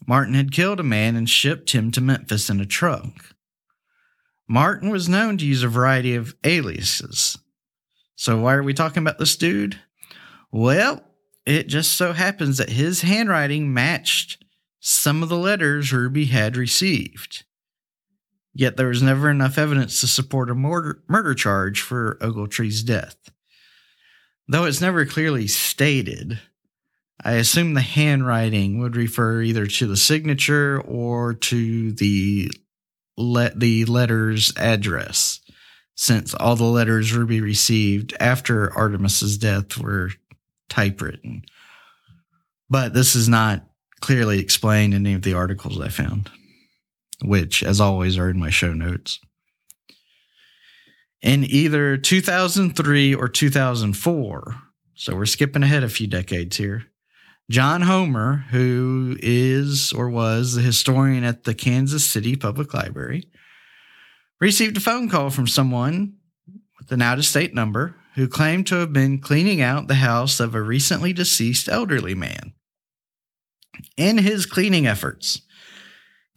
Martin 0.07 0.35
had 0.35 0.53
killed 0.53 0.79
a 0.79 0.83
man 0.83 1.15
and 1.15 1.29
shipped 1.29 1.71
him 1.71 1.91
to 1.91 1.99
Memphis 1.99 2.49
in 2.49 2.61
a 2.61 2.65
trunk. 2.65 3.33
Martin 4.47 4.89
was 4.89 5.09
known 5.09 5.37
to 5.37 5.45
use 5.45 5.63
a 5.63 5.67
variety 5.67 6.15
of 6.15 6.33
aliases. 6.45 7.37
So, 8.15 8.39
why 8.39 8.53
are 8.53 8.63
we 8.63 8.73
talking 8.73 9.03
about 9.03 9.19
this 9.19 9.35
dude? 9.35 9.79
Well, 10.49 11.03
it 11.45 11.67
just 11.67 11.91
so 11.91 12.13
happens 12.13 12.57
that 12.57 12.69
his 12.69 13.01
handwriting 13.01 13.73
matched 13.73 14.43
some 14.79 15.21
of 15.21 15.29
the 15.29 15.37
letters 15.37 15.91
Ruby 15.91 16.25
had 16.25 16.55
received. 16.55 17.43
Yet 18.53 18.77
there 18.77 18.87
was 18.87 19.03
never 19.03 19.29
enough 19.29 19.57
evidence 19.57 19.99
to 19.99 20.07
support 20.07 20.49
a 20.49 20.55
murder, 20.55 21.03
murder 21.09 21.33
charge 21.33 21.81
for 21.81 22.17
Ogletree's 22.21 22.81
death. 22.81 23.17
Though 24.47 24.65
it's 24.65 24.81
never 24.81 25.05
clearly 25.05 25.47
stated, 25.47 26.39
I 27.23 27.33
assume 27.33 27.73
the 27.73 27.81
handwriting 27.81 28.79
would 28.79 28.95
refer 28.95 29.41
either 29.41 29.65
to 29.67 29.87
the 29.87 29.97
signature 29.97 30.79
or 30.79 31.33
to 31.33 31.91
the 31.91 32.49
let 33.17 33.59
the 33.59 33.83
letter's 33.85 34.53
address, 34.55 35.41
since 35.95 36.33
all 36.33 36.55
the 36.55 36.63
letters 36.63 37.13
Ruby 37.13 37.41
received 37.41 38.15
after 38.19 38.71
Artemus's 38.73 39.37
death 39.37 39.77
were 39.77 40.11
typewritten. 40.69 41.43
But 42.69 42.93
this 42.93 43.15
is 43.15 43.27
not 43.27 43.65
clearly 43.99 44.39
explained 44.39 44.93
in 44.93 45.05
any 45.05 45.15
of 45.15 45.23
the 45.23 45.33
articles 45.33 45.79
I 45.81 45.89
found, 45.89 46.29
which, 47.23 47.63
as 47.63 47.81
always, 47.81 48.17
are 48.17 48.29
in 48.29 48.39
my 48.39 48.51
show 48.51 48.73
notes. 48.73 49.19
In 51.21 51.43
either 51.43 51.97
2003 51.97 53.15
or 53.15 53.27
2004, 53.27 54.55
so 54.93 55.15
we're 55.15 55.25
skipping 55.25 55.63
ahead 55.63 55.83
a 55.83 55.89
few 55.89 56.07
decades 56.07 56.57
here, 56.57 56.85
John 57.49 57.81
Horner, 57.81 58.45
who 58.51 59.15
is 59.19 59.93
or 59.93 60.09
was 60.09 60.53
the 60.53 60.61
historian 60.61 61.23
at 61.23 61.45
the 61.45 61.55
Kansas 61.55 62.05
City 62.05 62.35
Public 62.35 62.73
Library, 62.73 63.29
received 64.39 64.77
a 64.77 64.81
phone 64.81 65.09
call 65.09 65.29
from 65.29 65.47
someone 65.47 66.17
with 66.77 66.91
an 66.91 67.01
out 67.01 67.17
of 67.17 67.25
state 67.25 67.53
number 67.53 67.95
who 68.15 68.27
claimed 68.27 68.67
to 68.67 68.75
have 68.75 68.91
been 68.93 69.19
cleaning 69.19 69.61
out 69.61 69.87
the 69.87 69.95
house 69.95 70.39
of 70.39 70.53
a 70.53 70.61
recently 70.61 71.13
deceased 71.13 71.69
elderly 71.69 72.15
man. 72.15 72.53
In 73.95 74.17
his 74.17 74.45
cleaning 74.45 74.85
efforts, 74.85 75.41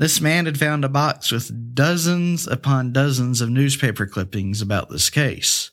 this 0.01 0.19
man 0.19 0.47
had 0.47 0.59
found 0.59 0.83
a 0.83 0.89
box 0.89 1.31
with 1.31 1.75
dozens 1.75 2.47
upon 2.47 2.91
dozens 2.91 3.43
of 3.43 3.51
newspaper 3.51 4.07
clippings 4.07 4.63
about 4.63 4.89
this 4.89 5.11
case. 5.11 5.73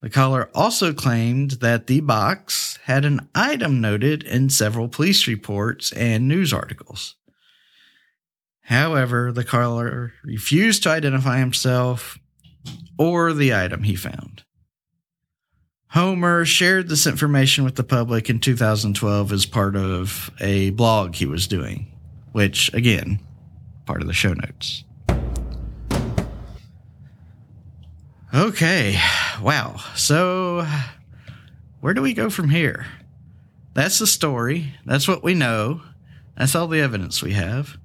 The 0.00 0.10
caller 0.10 0.48
also 0.54 0.92
claimed 0.92 1.52
that 1.60 1.88
the 1.88 1.98
box 1.98 2.78
had 2.84 3.04
an 3.04 3.28
item 3.34 3.80
noted 3.80 4.22
in 4.22 4.48
several 4.48 4.86
police 4.86 5.26
reports 5.26 5.90
and 5.90 6.28
news 6.28 6.52
articles. 6.52 7.16
However, 8.60 9.32
the 9.32 9.42
caller 9.42 10.12
refused 10.22 10.84
to 10.84 10.90
identify 10.90 11.40
himself 11.40 12.20
or 12.96 13.32
the 13.32 13.52
item 13.52 13.82
he 13.82 13.96
found. 13.96 14.44
Horner 15.88 16.44
shared 16.44 16.88
this 16.88 17.08
information 17.08 17.64
with 17.64 17.74
the 17.74 17.82
public 17.82 18.30
in 18.30 18.38
2012 18.38 19.32
as 19.32 19.46
part 19.46 19.74
of 19.74 20.30
a 20.40 20.70
blog 20.70 21.16
he 21.16 21.26
was 21.26 21.48
doing, 21.48 21.90
which, 22.30 22.72
again, 22.72 23.18
part 23.84 24.00
of 24.00 24.06
the 24.06 24.14
show 24.14 24.32
notes. 24.32 24.84
Okay, 28.34 28.98
wow. 29.42 29.76
So, 29.94 30.66
where 31.80 31.92
do 31.92 32.00
we 32.00 32.14
go 32.14 32.30
from 32.30 32.48
here? 32.48 32.86
That's 33.74 33.98
the 33.98 34.06
story. 34.06 34.72
That's 34.86 35.06
what 35.06 35.22
we 35.22 35.34
know. 35.34 35.82
That's 36.38 36.54
all 36.54 36.66
the 36.66 36.80
evidence 36.80 37.22
we 37.22 37.34
have. 37.34 37.76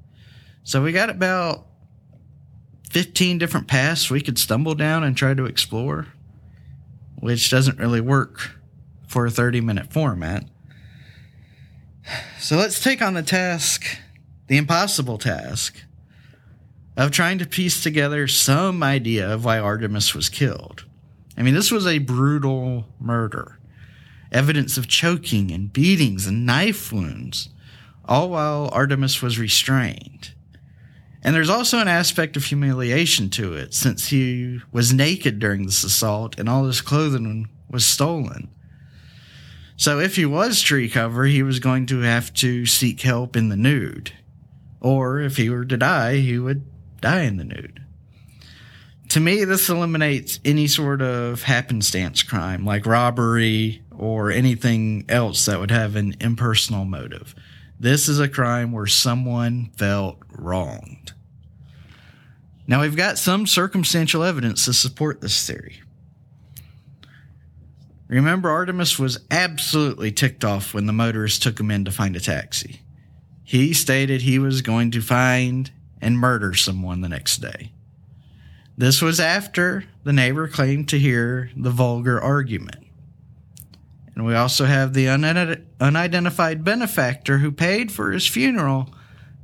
So, 0.63 0.81
we 0.81 0.93
got 0.93 1.09
about 1.09 1.67
15 2.91 3.37
different 3.39 3.67
paths 3.67 4.09
we 4.09 4.21
could 4.21 4.39
stumble 4.39 4.73
down 4.73 5.03
and 5.03 5.17
try 5.17 5.33
to 5.33 5.43
explore, 5.43 6.07
which 7.17 7.49
doesn't 7.49 7.77
really 7.77 7.99
work 7.99 8.51
for 9.05 9.25
a 9.25 9.31
30 9.31 9.59
minute 9.59 9.91
format. 9.91 10.45
So, 12.39 12.55
let's 12.55 12.81
take 12.81 13.01
on 13.01 13.15
the 13.15 13.21
task, 13.21 13.85
the 14.47 14.55
impossible 14.55 15.17
task 15.17 15.83
of 16.97 17.11
trying 17.11 17.37
to 17.37 17.45
piece 17.45 17.81
together 17.81 18.27
some 18.27 18.81
idea 18.81 19.31
of 19.31 19.45
why 19.45 19.59
Artemus 19.59 20.15
was 20.15 20.29
killed. 20.29 20.83
I 21.37 21.43
mean, 21.43 21.53
this 21.53 21.71
was 21.71 21.85
a 21.85 21.99
brutal 21.99 22.87
murder. 22.99 23.59
Evidence 24.31 24.77
of 24.77 24.87
choking 24.87 25.51
and 25.51 25.71
beatings 25.71 26.25
and 26.25 26.45
knife 26.45 26.91
wounds, 26.91 27.49
all 28.03 28.31
while 28.31 28.69
Artemus 28.71 29.21
was 29.21 29.37
restrained. 29.37 30.33
And 31.23 31.35
there's 31.35 31.49
also 31.49 31.79
an 31.79 31.87
aspect 31.87 32.35
of 32.35 32.45
humiliation 32.45 33.29
to 33.31 33.53
it, 33.53 33.73
since 33.73 34.07
he 34.07 34.59
was 34.71 34.93
naked 34.93 35.39
during 35.39 35.65
this 35.65 35.83
assault 35.83 36.39
and 36.39 36.49
all 36.49 36.65
his 36.65 36.81
clothing 36.81 37.47
was 37.69 37.85
stolen. 37.85 38.49
So 39.75 39.99
if 39.99 40.15
he 40.15 40.25
was 40.25 40.61
tree 40.61 40.89
cover, 40.89 41.25
he 41.25 41.43
was 41.43 41.59
going 41.59 41.85
to 41.87 42.01
have 42.01 42.33
to 42.35 42.65
seek 42.65 43.01
help 43.01 43.35
in 43.35 43.49
the 43.49 43.55
nude. 43.55 44.13
Or 44.81 45.19
if 45.19 45.37
he 45.37 45.49
were 45.49 45.65
to 45.65 45.77
die, 45.77 46.17
he 46.17 46.39
would 46.39 46.65
die 47.01 47.23
in 47.23 47.37
the 47.37 47.43
nude. 47.43 47.81
To 49.09 49.19
me, 49.19 49.45
this 49.45 49.69
eliminates 49.69 50.39
any 50.43 50.67
sort 50.67 51.01
of 51.01 51.43
happenstance 51.43 52.23
crime 52.23 52.65
like 52.65 52.85
robbery 52.85 53.81
or 53.95 54.31
anything 54.31 55.05
else 55.07 55.45
that 55.45 55.59
would 55.59 55.71
have 55.71 55.95
an 55.95 56.15
impersonal 56.19 56.85
motive. 56.85 57.33
This 57.79 58.09
is 58.09 58.19
a 58.19 58.27
crime 58.27 58.71
where 58.71 58.87
someone 58.87 59.71
felt 59.77 60.17
wronged. 60.29 61.13
Now, 62.67 62.81
we've 62.81 62.97
got 62.97 63.17
some 63.17 63.47
circumstantial 63.47 64.23
evidence 64.23 64.65
to 64.65 64.73
support 64.73 65.21
this 65.21 65.47
theory. 65.47 65.81
Remember, 68.09 68.49
Artemus 68.49 68.99
was 68.99 69.19
absolutely 69.31 70.11
ticked 70.11 70.43
off 70.43 70.73
when 70.73 70.85
the 70.85 70.93
motorist 70.93 71.43
took 71.43 71.59
him 71.59 71.71
in 71.71 71.85
to 71.85 71.91
find 71.91 72.15
a 72.15 72.19
taxi. 72.19 72.81
He 73.43 73.73
stated 73.73 74.21
he 74.21 74.39
was 74.39 74.61
going 74.61 74.91
to 74.91 75.01
find 75.01 75.71
and 76.01 76.17
murder 76.17 76.53
someone 76.53 77.01
the 77.01 77.09
next 77.09 77.37
day. 77.37 77.71
This 78.77 79.01
was 79.01 79.19
after 79.19 79.85
the 80.03 80.13
neighbor 80.13 80.47
claimed 80.47 80.89
to 80.89 80.99
hear 80.99 81.49
the 81.55 81.71
vulgar 81.71 82.19
argument. 82.19 82.85
And 84.15 84.25
we 84.25 84.33
also 84.33 84.65
have 84.65 84.93
the 84.93 85.09
unidentified 85.09 86.63
benefactor 86.63 87.37
who 87.37 87.51
paid 87.51 87.91
for 87.91 88.11
his 88.11 88.25
funeral, 88.25 88.89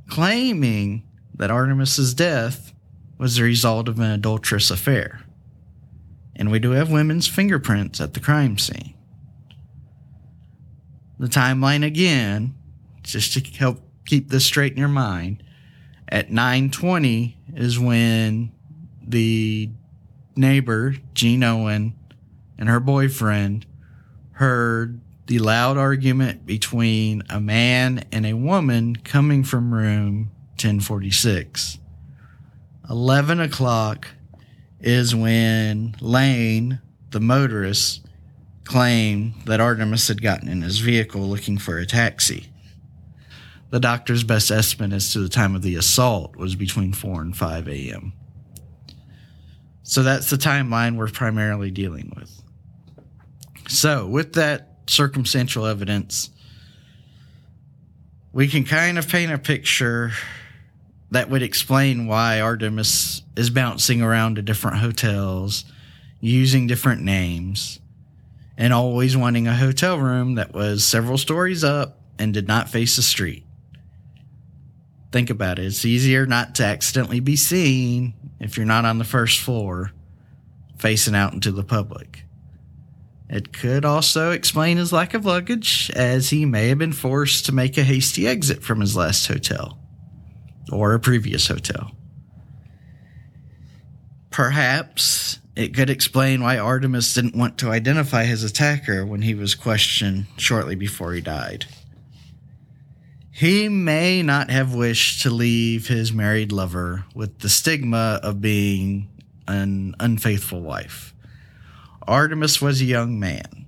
claiming 0.08 1.04
that 1.34 1.50
Artemus's 1.50 2.12
death 2.14 2.72
was 3.16 3.36
the 3.36 3.44
result 3.44 3.88
of 3.88 4.00
an 4.00 4.10
adulterous 4.10 4.72
affair. 4.72 5.24
And 6.34 6.50
we 6.50 6.58
do 6.58 6.72
have 6.72 6.90
women's 6.90 7.28
fingerprints 7.28 8.00
at 8.00 8.14
the 8.14 8.20
crime 8.20 8.58
scene. 8.58 8.94
The 11.20 11.28
timeline 11.28 11.86
again, 11.86 12.56
just 13.04 13.34
to 13.34 13.40
help 13.56 13.80
keep 14.06 14.30
this 14.30 14.44
straight 14.44 14.72
in 14.72 14.78
your 14.78 14.88
mind, 14.88 15.43
at 16.14 16.30
9:20 16.30 17.34
is 17.56 17.76
when 17.76 18.52
the 19.04 19.68
neighbor, 20.36 20.94
Jean 21.12 21.42
Owen, 21.42 21.94
and 22.56 22.68
her 22.68 22.78
boyfriend 22.78 23.66
heard 24.34 25.00
the 25.26 25.40
loud 25.40 25.76
argument 25.76 26.46
between 26.46 27.24
a 27.28 27.40
man 27.40 28.04
and 28.12 28.24
a 28.24 28.34
woman 28.34 28.94
coming 28.94 29.42
from 29.42 29.74
room 29.74 30.30
1046. 30.50 31.78
11 32.88 33.40
o'clock 33.40 34.06
is 34.78 35.16
when 35.16 35.96
Lane, 36.00 36.80
the 37.10 37.18
motorist, 37.18 38.06
claimed 38.62 39.34
that 39.46 39.58
Artemus 39.58 40.06
had 40.06 40.22
gotten 40.22 40.48
in 40.48 40.62
his 40.62 40.78
vehicle 40.78 41.22
looking 41.22 41.58
for 41.58 41.76
a 41.78 41.86
taxi. 41.86 42.53
The 43.74 43.80
doctor's 43.80 44.22
best 44.22 44.52
estimate 44.52 44.92
as 44.92 45.12
to 45.14 45.18
the 45.18 45.28
time 45.28 45.56
of 45.56 45.62
the 45.62 45.74
assault 45.74 46.36
was 46.36 46.54
between 46.54 46.92
4 46.92 47.22
and 47.22 47.36
5 47.36 47.68
a.m. 47.68 48.12
So 49.82 50.04
that's 50.04 50.30
the 50.30 50.36
timeline 50.36 50.94
we're 50.94 51.08
primarily 51.08 51.72
dealing 51.72 52.12
with. 52.14 52.40
So, 53.66 54.06
with 54.06 54.34
that 54.34 54.78
circumstantial 54.86 55.66
evidence, 55.66 56.30
we 58.32 58.46
can 58.46 58.62
kind 58.62 58.96
of 58.96 59.08
paint 59.08 59.32
a 59.32 59.38
picture 59.38 60.12
that 61.10 61.28
would 61.28 61.42
explain 61.42 62.06
why 62.06 62.38
Artemus 62.40 63.22
is 63.36 63.50
bouncing 63.50 64.02
around 64.02 64.36
to 64.36 64.42
different 64.42 64.76
hotels, 64.76 65.64
using 66.20 66.68
different 66.68 67.02
names, 67.02 67.80
and 68.56 68.72
always 68.72 69.16
wanting 69.16 69.48
a 69.48 69.56
hotel 69.56 69.98
room 69.98 70.36
that 70.36 70.54
was 70.54 70.84
several 70.84 71.18
stories 71.18 71.64
up 71.64 71.98
and 72.20 72.32
did 72.32 72.46
not 72.46 72.68
face 72.68 72.94
the 72.94 73.02
street. 73.02 73.44
Think 75.14 75.30
about 75.30 75.60
it. 75.60 75.66
It's 75.66 75.84
easier 75.84 76.26
not 76.26 76.56
to 76.56 76.64
accidentally 76.64 77.20
be 77.20 77.36
seen 77.36 78.14
if 78.40 78.56
you're 78.56 78.66
not 78.66 78.84
on 78.84 78.98
the 78.98 79.04
first 79.04 79.38
floor 79.38 79.92
facing 80.76 81.14
out 81.14 81.32
into 81.32 81.52
the 81.52 81.62
public. 81.62 82.24
It 83.30 83.52
could 83.52 83.84
also 83.84 84.32
explain 84.32 84.76
his 84.76 84.92
lack 84.92 85.14
of 85.14 85.24
luggage, 85.24 85.88
as 85.94 86.30
he 86.30 86.44
may 86.44 86.66
have 86.66 86.78
been 86.78 86.92
forced 86.92 87.46
to 87.46 87.52
make 87.52 87.78
a 87.78 87.84
hasty 87.84 88.26
exit 88.26 88.64
from 88.64 88.80
his 88.80 88.96
last 88.96 89.28
hotel 89.28 89.78
or 90.72 90.94
a 90.94 90.98
previous 90.98 91.46
hotel. 91.46 91.92
Perhaps 94.32 95.38
it 95.54 95.76
could 95.76 95.90
explain 95.90 96.42
why 96.42 96.56
Artemus 96.56 97.14
didn't 97.14 97.36
want 97.36 97.56
to 97.58 97.70
identify 97.70 98.24
his 98.24 98.42
attacker 98.42 99.06
when 99.06 99.22
he 99.22 99.36
was 99.36 99.54
questioned 99.54 100.26
shortly 100.38 100.74
before 100.74 101.12
he 101.12 101.20
died. 101.20 101.66
He 103.36 103.68
may 103.68 104.22
not 104.22 104.48
have 104.48 104.74
wished 104.74 105.22
to 105.22 105.30
leave 105.30 105.88
his 105.88 106.12
married 106.12 106.52
lover 106.52 107.04
with 107.16 107.40
the 107.40 107.48
stigma 107.48 108.20
of 108.22 108.40
being 108.40 109.08
an 109.48 109.96
unfaithful 109.98 110.60
wife. 110.60 111.12
Artemus 112.06 112.62
was 112.62 112.80
a 112.80 112.84
young 112.84 113.18
man. 113.18 113.66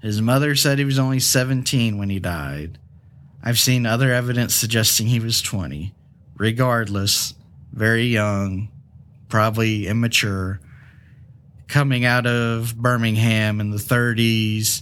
His 0.00 0.22
mother 0.22 0.54
said 0.54 0.78
he 0.78 0.86
was 0.86 0.98
only 0.98 1.20
17 1.20 1.98
when 1.98 2.08
he 2.08 2.18
died. 2.18 2.78
I've 3.42 3.58
seen 3.58 3.84
other 3.84 4.10
evidence 4.10 4.54
suggesting 4.54 5.08
he 5.08 5.20
was 5.20 5.42
20. 5.42 5.92
Regardless, 6.38 7.34
very 7.70 8.06
young, 8.06 8.70
probably 9.28 9.86
immature, 9.86 10.60
coming 11.66 12.06
out 12.06 12.26
of 12.26 12.74
Birmingham 12.74 13.60
in 13.60 13.70
the 13.70 13.76
30s, 13.76 14.80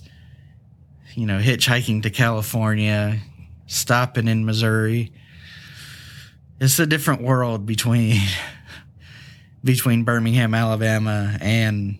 you 1.16 1.26
know, 1.26 1.40
hitchhiking 1.40 2.04
to 2.04 2.10
California, 2.10 3.20
stopping 3.66 4.28
in 4.28 4.44
Missouri. 4.44 5.12
It's 6.60 6.78
a 6.78 6.86
different 6.86 7.22
world 7.22 7.66
between 7.66 8.20
between 9.64 10.04
Birmingham, 10.04 10.54
Alabama 10.54 11.36
and 11.40 11.98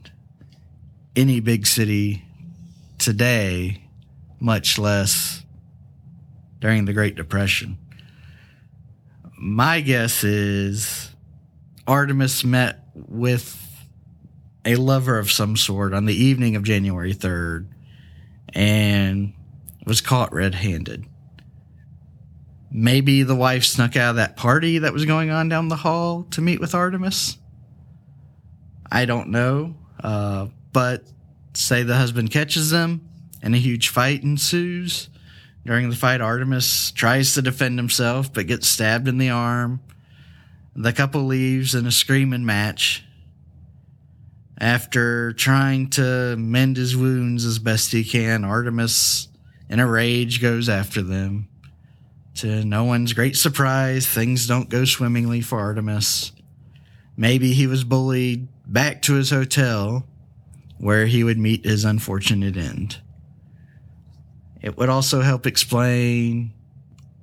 any 1.16 1.40
big 1.40 1.66
city 1.66 2.24
today, 2.98 3.82
much 4.38 4.78
less 4.78 5.42
during 6.60 6.84
the 6.84 6.92
Great 6.92 7.16
Depression. 7.16 7.78
My 9.38 9.80
guess 9.80 10.24
is 10.24 11.10
Artemus 11.86 12.44
met 12.44 12.84
with 12.94 13.62
a 14.64 14.76
lover 14.76 15.18
of 15.18 15.30
some 15.30 15.56
sort 15.56 15.92
on 15.92 16.06
the 16.06 16.14
evening 16.14 16.56
of 16.56 16.62
January 16.62 17.14
3rd 17.14 17.68
and 18.52 19.32
was 19.86 20.00
caught 20.00 20.32
red 20.32 20.54
handed. 20.54 21.04
Maybe 22.78 23.22
the 23.22 23.34
wife 23.34 23.64
snuck 23.64 23.96
out 23.96 24.10
of 24.10 24.16
that 24.16 24.36
party 24.36 24.80
that 24.80 24.92
was 24.92 25.06
going 25.06 25.30
on 25.30 25.48
down 25.48 25.68
the 25.68 25.76
hall 25.76 26.24
to 26.32 26.42
meet 26.42 26.60
with 26.60 26.72
Artemus. 26.72 27.38
I 28.92 29.06
don't 29.06 29.30
know. 29.30 29.76
Uh, 29.98 30.48
but 30.74 31.04
say 31.54 31.84
the 31.84 31.96
husband 31.96 32.30
catches 32.30 32.68
them 32.68 33.08
and 33.42 33.54
a 33.54 33.58
huge 33.58 33.88
fight 33.88 34.22
ensues. 34.22 35.08
During 35.64 35.88
the 35.88 35.96
fight, 35.96 36.20
Artemus 36.20 36.92
tries 36.92 37.32
to 37.32 37.40
defend 37.40 37.78
himself 37.78 38.30
but 38.30 38.46
gets 38.46 38.68
stabbed 38.68 39.08
in 39.08 39.16
the 39.16 39.30
arm. 39.30 39.80
The 40.74 40.92
couple 40.92 41.24
leaves 41.24 41.74
in 41.74 41.86
a 41.86 41.90
screaming 41.90 42.44
match. 42.44 43.02
After 44.60 45.32
trying 45.32 45.88
to 45.90 46.36
mend 46.36 46.76
his 46.76 46.94
wounds 46.94 47.46
as 47.46 47.58
best 47.58 47.92
he 47.92 48.04
can, 48.04 48.42
Artemus, 48.42 49.28
in 49.70 49.80
a 49.80 49.86
rage, 49.86 50.42
goes 50.42 50.68
after 50.68 51.00
them. 51.00 51.48
To 52.36 52.64
no 52.64 52.84
one's 52.84 53.14
great 53.14 53.36
surprise, 53.36 54.06
things 54.06 54.46
don't 54.46 54.68
go 54.68 54.84
swimmingly 54.84 55.40
for 55.40 55.58
Artemus. 55.58 56.32
Maybe 57.16 57.54
he 57.54 57.66
was 57.66 57.82
bullied 57.82 58.48
back 58.66 59.00
to 59.02 59.14
his 59.14 59.30
hotel 59.30 60.06
where 60.78 61.06
he 61.06 61.24
would 61.24 61.38
meet 61.38 61.64
his 61.64 61.86
unfortunate 61.86 62.58
end. 62.58 63.00
It 64.60 64.76
would 64.76 64.90
also 64.90 65.22
help 65.22 65.46
explain 65.46 66.52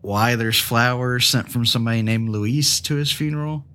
why 0.02 0.36
there's 0.36 0.60
flowers 0.60 1.28
sent 1.28 1.52
from 1.52 1.66
somebody 1.66 2.02
named 2.02 2.30
Louise 2.30 2.82
to 2.82 2.96
his 2.96 3.12
funeral. 3.12 3.66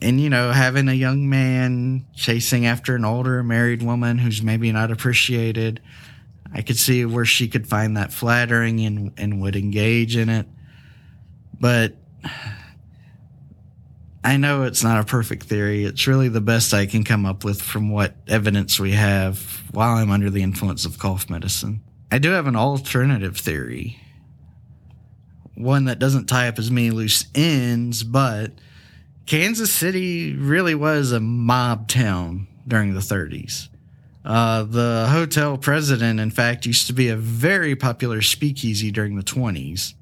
And, 0.00 0.20
you 0.20 0.30
know, 0.30 0.52
having 0.52 0.88
a 0.88 0.94
young 0.94 1.28
man 1.28 2.06
chasing 2.14 2.64
after 2.64 2.94
an 2.94 3.04
older 3.04 3.42
married 3.42 3.82
woman 3.82 4.18
who's 4.18 4.40
maybe 4.40 4.70
not 4.70 4.92
appreciated, 4.92 5.80
I 6.52 6.62
could 6.62 6.78
see 6.78 7.04
where 7.04 7.24
she 7.24 7.48
could 7.48 7.66
find 7.66 7.96
that 7.96 8.12
flattering 8.12 8.80
and, 8.80 9.12
and 9.16 9.40
would 9.40 9.56
engage 9.56 10.16
in 10.16 10.28
it. 10.28 10.46
But 11.60 11.96
I 14.24 14.36
know 14.36 14.64
it's 14.64 14.82
not 14.82 15.00
a 15.00 15.04
perfect 15.04 15.44
theory. 15.44 15.84
It's 15.84 16.06
really 16.06 16.28
the 16.28 16.40
best 16.40 16.74
I 16.74 16.86
can 16.86 17.04
come 17.04 17.26
up 17.26 17.44
with 17.44 17.60
from 17.60 17.90
what 17.90 18.16
evidence 18.26 18.80
we 18.80 18.92
have 18.92 19.62
while 19.72 19.96
I'm 19.96 20.10
under 20.10 20.30
the 20.30 20.42
influence 20.42 20.84
of 20.84 20.98
cough 20.98 21.30
medicine. 21.30 21.82
I 22.10 22.18
do 22.18 22.30
have 22.30 22.46
an 22.46 22.56
alternative 22.56 23.36
theory. 23.36 24.00
One 25.54 25.86
that 25.86 25.98
doesn't 25.98 26.26
tie 26.26 26.48
up 26.48 26.58
as 26.58 26.70
many 26.70 26.90
loose 26.90 27.26
ends, 27.34 28.02
but 28.02 28.52
Kansas 29.26 29.72
City 29.72 30.34
really 30.34 30.74
was 30.74 31.12
a 31.12 31.20
mob 31.20 31.88
town 31.88 32.46
during 32.66 32.94
the 32.94 33.00
30s. 33.00 33.68
Uh, 34.24 34.62
the 34.64 35.06
hotel 35.10 35.56
president, 35.56 36.20
in 36.20 36.30
fact, 36.30 36.66
used 36.66 36.86
to 36.86 36.92
be 36.92 37.08
a 37.08 37.16
very 37.16 37.74
popular 37.74 38.20
speakeasy 38.20 38.90
during 38.90 39.16
the 39.16 39.22
20s. 39.22 39.94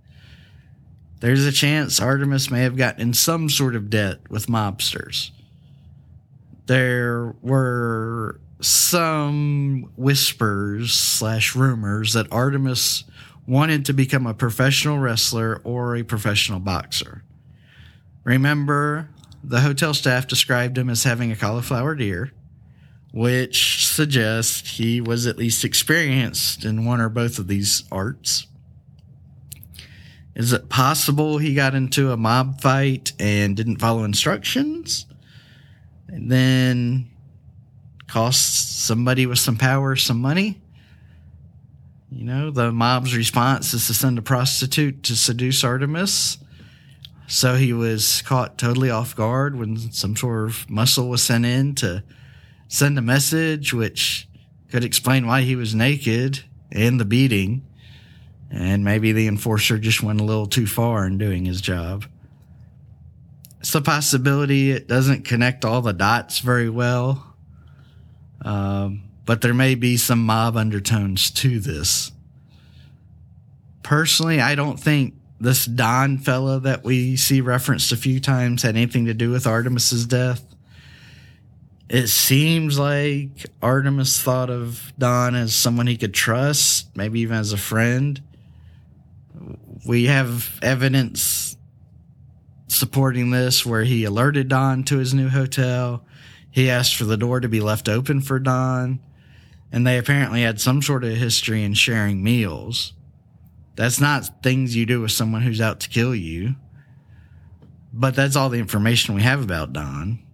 There's 1.20 1.46
a 1.46 1.52
chance 1.52 2.00
Artemus 2.00 2.50
may 2.50 2.62
have 2.62 2.76
gotten 2.76 3.00
in 3.00 3.14
some 3.14 3.48
sort 3.48 3.74
of 3.74 3.88
debt 3.88 4.18
with 4.28 4.46
mobsters. 4.46 5.30
There 6.66 7.34
were 7.42 8.40
some 8.60 9.90
whispers 9.96 10.92
slash 10.92 11.54
rumors 11.54 12.14
that 12.14 12.28
Artemus 12.30 13.04
wanted 13.46 13.84
to 13.86 13.92
become 13.92 14.26
a 14.26 14.34
professional 14.34 14.98
wrestler 14.98 15.60
or 15.62 15.96
a 15.96 16.02
professional 16.02 16.58
boxer. 16.58 17.22
Remember, 18.24 19.08
the 19.44 19.60
hotel 19.60 19.94
staff 19.94 20.26
described 20.26 20.76
him 20.76 20.90
as 20.90 21.04
having 21.04 21.30
a 21.30 21.36
cauliflower 21.36 21.96
ear, 21.98 22.32
which 23.16 23.86
suggests 23.86 24.76
he 24.76 25.00
was 25.00 25.26
at 25.26 25.38
least 25.38 25.64
experienced 25.64 26.66
in 26.66 26.84
one 26.84 27.00
or 27.00 27.08
both 27.08 27.38
of 27.38 27.48
these 27.48 27.82
arts. 27.90 28.46
Is 30.34 30.52
it 30.52 30.68
possible 30.68 31.38
he 31.38 31.54
got 31.54 31.74
into 31.74 32.12
a 32.12 32.18
mob 32.18 32.60
fight 32.60 33.12
and 33.18 33.56
didn't 33.56 33.78
follow 33.78 34.04
instructions? 34.04 35.06
And 36.08 36.30
then 36.30 37.08
cost 38.06 38.84
somebody 38.84 39.24
with 39.24 39.38
some 39.38 39.56
power 39.56 39.96
some 39.96 40.20
money? 40.20 40.60
You 42.10 42.24
know, 42.26 42.50
the 42.50 42.70
mob's 42.70 43.16
response 43.16 43.72
is 43.72 43.86
to 43.86 43.94
send 43.94 44.18
a 44.18 44.22
prostitute 44.22 45.02
to 45.04 45.16
seduce 45.16 45.62
Artemus. 45.62 46.36
So 47.28 47.54
he 47.54 47.72
was 47.72 48.20
caught 48.20 48.58
totally 48.58 48.90
off 48.90 49.16
guard 49.16 49.58
when 49.58 49.90
some 49.90 50.16
sort 50.16 50.50
of 50.50 50.68
muscle 50.68 51.08
was 51.08 51.22
sent 51.22 51.46
in 51.46 51.74
to 51.76 52.04
send 52.68 52.98
a 52.98 53.02
message 53.02 53.72
which 53.72 54.28
could 54.70 54.84
explain 54.84 55.26
why 55.26 55.42
he 55.42 55.56
was 55.56 55.74
naked 55.74 56.44
and 56.72 57.00
the 57.00 57.04
beating. 57.04 57.66
And 58.50 58.84
maybe 58.84 59.12
the 59.12 59.26
enforcer 59.26 59.78
just 59.78 60.02
went 60.02 60.20
a 60.20 60.24
little 60.24 60.46
too 60.46 60.66
far 60.66 61.06
in 61.06 61.18
doing 61.18 61.44
his 61.44 61.60
job. 61.60 62.04
It's 63.60 63.74
a 63.74 63.80
possibility 63.80 64.70
it 64.70 64.86
doesn't 64.86 65.24
connect 65.24 65.64
all 65.64 65.82
the 65.82 65.92
dots 65.92 66.38
very 66.38 66.70
well. 66.70 67.34
Um, 68.42 69.02
but 69.24 69.40
there 69.40 69.54
may 69.54 69.74
be 69.74 69.96
some 69.96 70.24
mob 70.24 70.56
undertones 70.56 71.30
to 71.32 71.58
this. 71.58 72.12
Personally, 73.82 74.40
I 74.40 74.54
don't 74.54 74.78
think 74.78 75.14
this 75.40 75.64
Don 75.66 76.18
fella 76.18 76.60
that 76.60 76.84
we 76.84 77.16
see 77.16 77.40
referenced 77.40 77.92
a 77.92 77.96
few 77.96 78.20
times 78.20 78.62
had 78.62 78.76
anything 78.76 79.06
to 79.06 79.14
do 79.14 79.30
with 79.30 79.46
Artemus's 79.46 80.06
death. 80.06 80.44
It 81.88 82.08
seems 82.08 82.78
like 82.78 83.46
Artemus 83.62 84.20
thought 84.20 84.50
of 84.50 84.92
Don 84.98 85.36
as 85.36 85.54
someone 85.54 85.86
he 85.86 85.96
could 85.96 86.14
trust, 86.14 86.96
maybe 86.96 87.20
even 87.20 87.36
as 87.36 87.52
a 87.52 87.56
friend. 87.56 88.20
We 89.86 90.06
have 90.06 90.58
evidence 90.62 91.56
supporting 92.66 93.30
this 93.30 93.64
where 93.64 93.84
he 93.84 94.04
alerted 94.04 94.48
Don 94.48 94.82
to 94.84 94.98
his 94.98 95.14
new 95.14 95.28
hotel. 95.28 96.04
He 96.50 96.68
asked 96.68 96.96
for 96.96 97.04
the 97.04 97.16
door 97.16 97.38
to 97.38 97.48
be 97.48 97.60
left 97.60 97.88
open 97.88 98.20
for 98.20 98.40
Don, 98.40 98.98
and 99.70 99.86
they 99.86 99.96
apparently 99.96 100.42
had 100.42 100.60
some 100.60 100.82
sort 100.82 101.04
of 101.04 101.16
history 101.16 101.62
in 101.62 101.74
sharing 101.74 102.22
meals. 102.22 102.94
That's 103.76 104.00
not 104.00 104.42
things 104.42 104.74
you 104.74 104.86
do 104.86 105.02
with 105.02 105.12
someone 105.12 105.42
who's 105.42 105.60
out 105.60 105.80
to 105.80 105.88
kill 105.88 106.14
you. 106.14 106.56
But 107.92 108.16
that's 108.16 108.34
all 108.34 108.48
the 108.48 108.58
information 108.58 109.14
we 109.14 109.22
have 109.22 109.42
about 109.42 109.72
Don. 109.72 110.25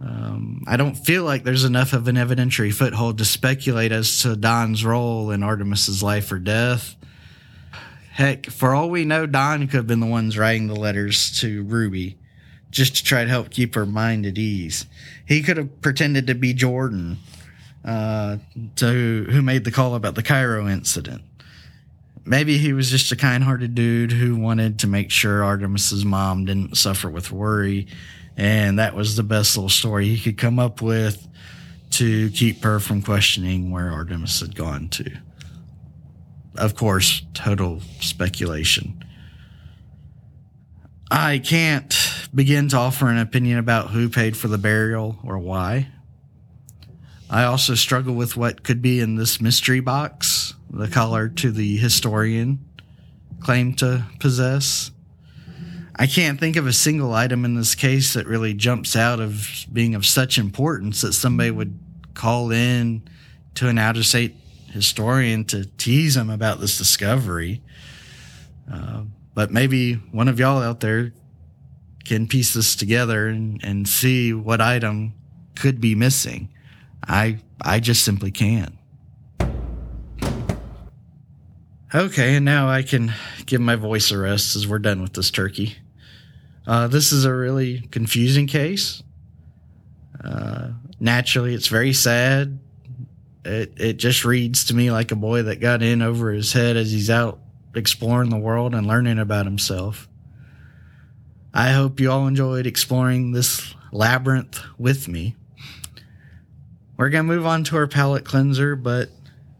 Um, 0.00 0.62
I 0.66 0.76
don't 0.76 0.94
feel 0.94 1.24
like 1.24 1.42
there's 1.42 1.64
enough 1.64 1.92
of 1.92 2.06
an 2.06 2.16
evidentiary 2.16 2.72
foothold 2.72 3.18
to 3.18 3.24
speculate 3.24 3.90
as 3.90 4.22
to 4.22 4.36
Don's 4.36 4.84
role 4.84 5.30
in 5.30 5.42
Artemus's 5.42 6.02
life 6.02 6.30
or 6.30 6.38
death. 6.38 6.94
Heck, 8.12 8.46
for 8.46 8.74
all 8.74 8.90
we 8.90 9.04
know, 9.04 9.26
Don 9.26 9.66
could 9.66 9.76
have 9.76 9.86
been 9.86 10.00
the 10.00 10.06
ones 10.06 10.38
writing 10.38 10.66
the 10.66 10.74
letters 10.74 11.40
to 11.40 11.62
Ruby 11.64 12.16
just 12.70 12.96
to 12.96 13.04
try 13.04 13.24
to 13.24 13.30
help 13.30 13.50
keep 13.50 13.74
her 13.74 13.86
mind 13.86 14.26
at 14.26 14.38
ease. 14.38 14.86
He 15.26 15.42
could 15.42 15.56
have 15.56 15.80
pretended 15.80 16.26
to 16.26 16.34
be 16.34 16.52
Jordan, 16.52 17.18
uh, 17.84 18.38
to 18.76 19.26
who 19.30 19.42
made 19.42 19.64
the 19.64 19.70
call 19.70 19.94
about 19.94 20.14
the 20.14 20.22
Cairo 20.22 20.68
incident. 20.68 21.22
Maybe 22.24 22.58
he 22.58 22.72
was 22.72 22.90
just 22.90 23.10
a 23.10 23.16
kind 23.16 23.42
hearted 23.42 23.74
dude 23.74 24.12
who 24.12 24.36
wanted 24.36 24.80
to 24.80 24.86
make 24.86 25.10
sure 25.10 25.42
Artemus's 25.42 26.04
mom 26.04 26.44
didn't 26.44 26.76
suffer 26.76 27.08
with 27.08 27.32
worry. 27.32 27.86
And 28.38 28.78
that 28.78 28.94
was 28.94 29.16
the 29.16 29.24
best 29.24 29.56
little 29.56 29.68
story 29.68 30.06
he 30.06 30.22
could 30.22 30.38
come 30.38 30.60
up 30.60 30.80
with 30.80 31.26
to 31.90 32.30
keep 32.30 32.62
her 32.62 32.78
from 32.78 33.02
questioning 33.02 33.72
where 33.72 33.90
Artemus 33.90 34.40
had 34.40 34.54
gone 34.54 34.88
to. 34.90 35.10
Of 36.56 36.76
course, 36.76 37.22
total 37.34 37.80
speculation. 38.00 39.04
I 41.10 41.38
can't 41.38 42.28
begin 42.32 42.68
to 42.68 42.76
offer 42.76 43.08
an 43.08 43.18
opinion 43.18 43.58
about 43.58 43.90
who 43.90 44.08
paid 44.08 44.36
for 44.36 44.46
the 44.46 44.58
burial 44.58 45.18
or 45.24 45.38
why. 45.38 45.88
I 47.30 47.44
also 47.44 47.74
struggle 47.74 48.14
with 48.14 48.36
what 48.36 48.62
could 48.62 48.80
be 48.80 49.00
in 49.00 49.16
this 49.16 49.40
mystery 49.40 49.80
box, 49.80 50.54
the 50.70 50.88
color 50.88 51.28
to 51.28 51.50
the 51.50 51.76
historian 51.76 52.64
claimed 53.40 53.78
to 53.78 54.06
possess. 54.20 54.90
I 56.00 56.06
can't 56.06 56.38
think 56.38 56.54
of 56.54 56.66
a 56.66 56.72
single 56.72 57.12
item 57.12 57.44
in 57.44 57.56
this 57.56 57.74
case 57.74 58.14
that 58.14 58.26
really 58.26 58.54
jumps 58.54 58.94
out 58.94 59.18
of 59.18 59.66
being 59.72 59.96
of 59.96 60.06
such 60.06 60.38
importance 60.38 61.00
that 61.00 61.12
somebody 61.12 61.50
would 61.50 61.76
call 62.14 62.52
in 62.52 63.02
to 63.54 63.68
an 63.68 63.78
out 63.78 63.96
of 63.96 64.06
state 64.06 64.36
historian 64.68 65.44
to 65.46 65.64
tease 65.76 66.16
him 66.16 66.30
about 66.30 66.60
this 66.60 66.78
discovery. 66.78 67.62
Uh, 68.72 69.02
but 69.34 69.50
maybe 69.50 69.94
one 69.94 70.28
of 70.28 70.38
y'all 70.38 70.62
out 70.62 70.78
there 70.78 71.12
can 72.04 72.28
piece 72.28 72.54
this 72.54 72.76
together 72.76 73.26
and, 73.26 73.60
and 73.64 73.88
see 73.88 74.32
what 74.32 74.60
item 74.60 75.14
could 75.56 75.80
be 75.80 75.96
missing. 75.96 76.48
I 77.02 77.38
I 77.60 77.80
just 77.80 78.04
simply 78.04 78.30
can't. 78.30 78.74
Okay, 81.92 82.36
and 82.36 82.44
now 82.44 82.68
I 82.68 82.82
can 82.82 83.12
give 83.46 83.60
my 83.60 83.74
voice 83.74 84.12
a 84.12 84.18
rest 84.18 84.54
as 84.54 84.68
we're 84.68 84.78
done 84.78 85.02
with 85.02 85.14
this 85.14 85.30
turkey. 85.30 85.76
Uh, 86.68 86.86
this 86.86 87.12
is 87.12 87.24
a 87.24 87.32
really 87.32 87.80
confusing 87.90 88.46
case. 88.46 89.02
Uh, 90.22 90.68
naturally, 91.00 91.54
it's 91.54 91.68
very 91.68 91.94
sad. 91.94 92.58
It 93.42 93.72
it 93.78 93.96
just 93.96 94.26
reads 94.26 94.66
to 94.66 94.76
me 94.76 94.90
like 94.90 95.10
a 95.10 95.16
boy 95.16 95.44
that 95.44 95.60
got 95.60 95.82
in 95.82 96.02
over 96.02 96.30
his 96.30 96.52
head 96.52 96.76
as 96.76 96.92
he's 96.92 97.08
out 97.08 97.38
exploring 97.74 98.28
the 98.28 98.36
world 98.36 98.74
and 98.74 98.86
learning 98.86 99.18
about 99.18 99.46
himself. 99.46 100.08
I 101.54 101.70
hope 101.70 102.00
you 102.00 102.10
all 102.10 102.26
enjoyed 102.26 102.66
exploring 102.66 103.32
this 103.32 103.74
labyrinth 103.90 104.60
with 104.76 105.08
me. 105.08 105.36
We're 106.98 107.08
going 107.08 107.26
to 107.26 107.32
move 107.32 107.46
on 107.46 107.64
to 107.64 107.76
our 107.76 107.86
palate 107.86 108.26
cleanser, 108.26 108.76
but 108.76 109.08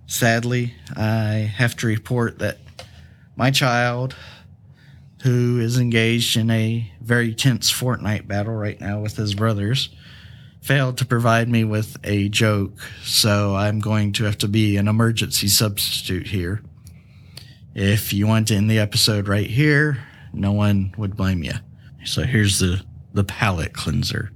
sadly, 0.07 0.75
I 0.95 1.51
have 1.57 1.75
to 1.77 1.87
report 1.87 2.41
that 2.41 2.59
my 3.35 3.51
child, 3.51 4.15
who 5.23 5.59
is 5.59 5.79
engaged 5.79 6.37
in 6.37 6.51
a 6.51 6.91
very 7.01 7.35
tense 7.35 7.73
Fortnite 7.73 8.29
battle 8.29 8.55
right 8.55 8.81
now 8.81 9.01
with 9.01 9.17
his 9.17 9.35
brothers, 9.35 9.91
failed 10.61 10.99
to 10.99 11.05
provide 11.05 11.49
me 11.49 11.65
with 11.65 11.97
a 12.05 12.29
joke, 12.29 12.79
so 13.03 13.57
I'm 13.57 13.81
going 13.81 14.13
to 14.15 14.25
have 14.25 14.39
to 14.39 14.49
be 14.49 14.77
an 14.77 14.89
emergency 14.89 15.49
substitute 15.49 16.29
here. 16.29 16.63
If 17.75 18.13
you 18.13 18.27
want 18.27 18.49
to 18.49 18.55
end 18.55 18.71
the 18.71 18.79
episode 18.79 19.29
right 19.29 19.47
here, 19.47 19.99
no 20.33 20.53
one 20.53 20.95
would 20.97 21.17
blame 21.17 21.43
you. 21.43 21.55
So 22.05 22.23
here's 22.23 22.59
the, 22.59 22.85
the 23.13 23.25
palate 23.25 23.73
cleanser, 23.73 24.31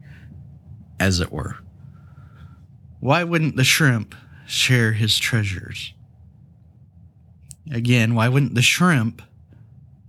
as 0.98 1.20
it 1.20 1.32
were. 1.32 1.58
Why 3.00 3.24
wouldn't 3.24 3.56
the 3.56 3.64
shrimp 3.64 4.14
share 4.46 4.92
his 4.92 5.18
treasures? 5.18 5.94
Again, 7.70 8.14
why 8.14 8.28
wouldn't 8.28 8.54
the 8.54 8.62
shrimp 8.62 9.22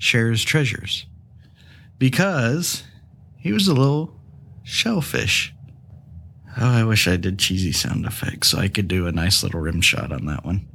share 0.04 0.30
his 0.30 0.44
treasures? 0.44 1.06
Because 1.98 2.84
he 3.38 3.54
was 3.54 3.68
a 3.68 3.74
little 3.74 4.20
shellfish. 4.64 5.54
Oh, 6.58 6.70
I 6.70 6.84
wish 6.84 7.08
I 7.08 7.16
did 7.16 7.40
cheesy 7.40 7.72
sound 7.72 8.06
effects 8.06 8.50
so 8.50 8.60
I 8.60 8.68
could 8.68 8.88
do 8.88 9.08
a 9.08 9.12
nice 9.12 9.44
little 9.44 9.62
rim 9.62 9.82
shot 9.82 10.12
on 10.12 10.26
that 10.26 10.46
one. 10.46 10.68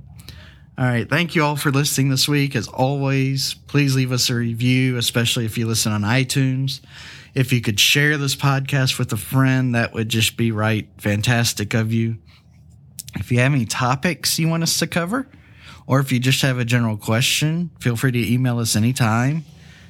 All 0.78 0.84
right. 0.84 1.08
Thank 1.08 1.34
you 1.34 1.42
all 1.42 1.56
for 1.56 1.70
listening 1.70 2.08
this 2.08 2.28
week. 2.28 2.54
As 2.56 2.68
always, 2.68 3.54
please 3.66 3.96
leave 3.96 4.12
us 4.12 4.30
a 4.30 4.34
review, 4.34 4.96
especially 4.96 5.44
if 5.44 5.58
you 5.58 5.66
listen 5.66 5.92
on 5.92 6.02
iTunes. 6.02 6.80
If 7.34 7.52
you 7.52 7.60
could 7.60 7.78
share 7.78 8.16
this 8.16 8.36
podcast 8.36 8.98
with 8.98 9.12
a 9.12 9.16
friend, 9.16 9.74
that 9.74 9.92
would 9.92 10.08
just 10.08 10.36
be 10.36 10.52
right 10.52 10.88
fantastic 10.98 11.74
of 11.74 11.92
you. 11.92 12.18
If 13.16 13.30
you 13.32 13.40
have 13.40 13.52
any 13.52 13.66
topics 13.66 14.38
you 14.38 14.48
want 14.48 14.62
us 14.62 14.78
to 14.78 14.86
cover, 14.86 15.28
or 15.88 15.98
if 15.98 16.12
you 16.12 16.20
just 16.20 16.42
have 16.42 16.60
a 16.60 16.64
general 16.64 16.96
question, 16.96 17.70
feel 17.80 17.96
free 17.96 18.12
to 18.12 18.32
email 18.32 18.60
us 18.60 18.76
anytime. 18.76 19.44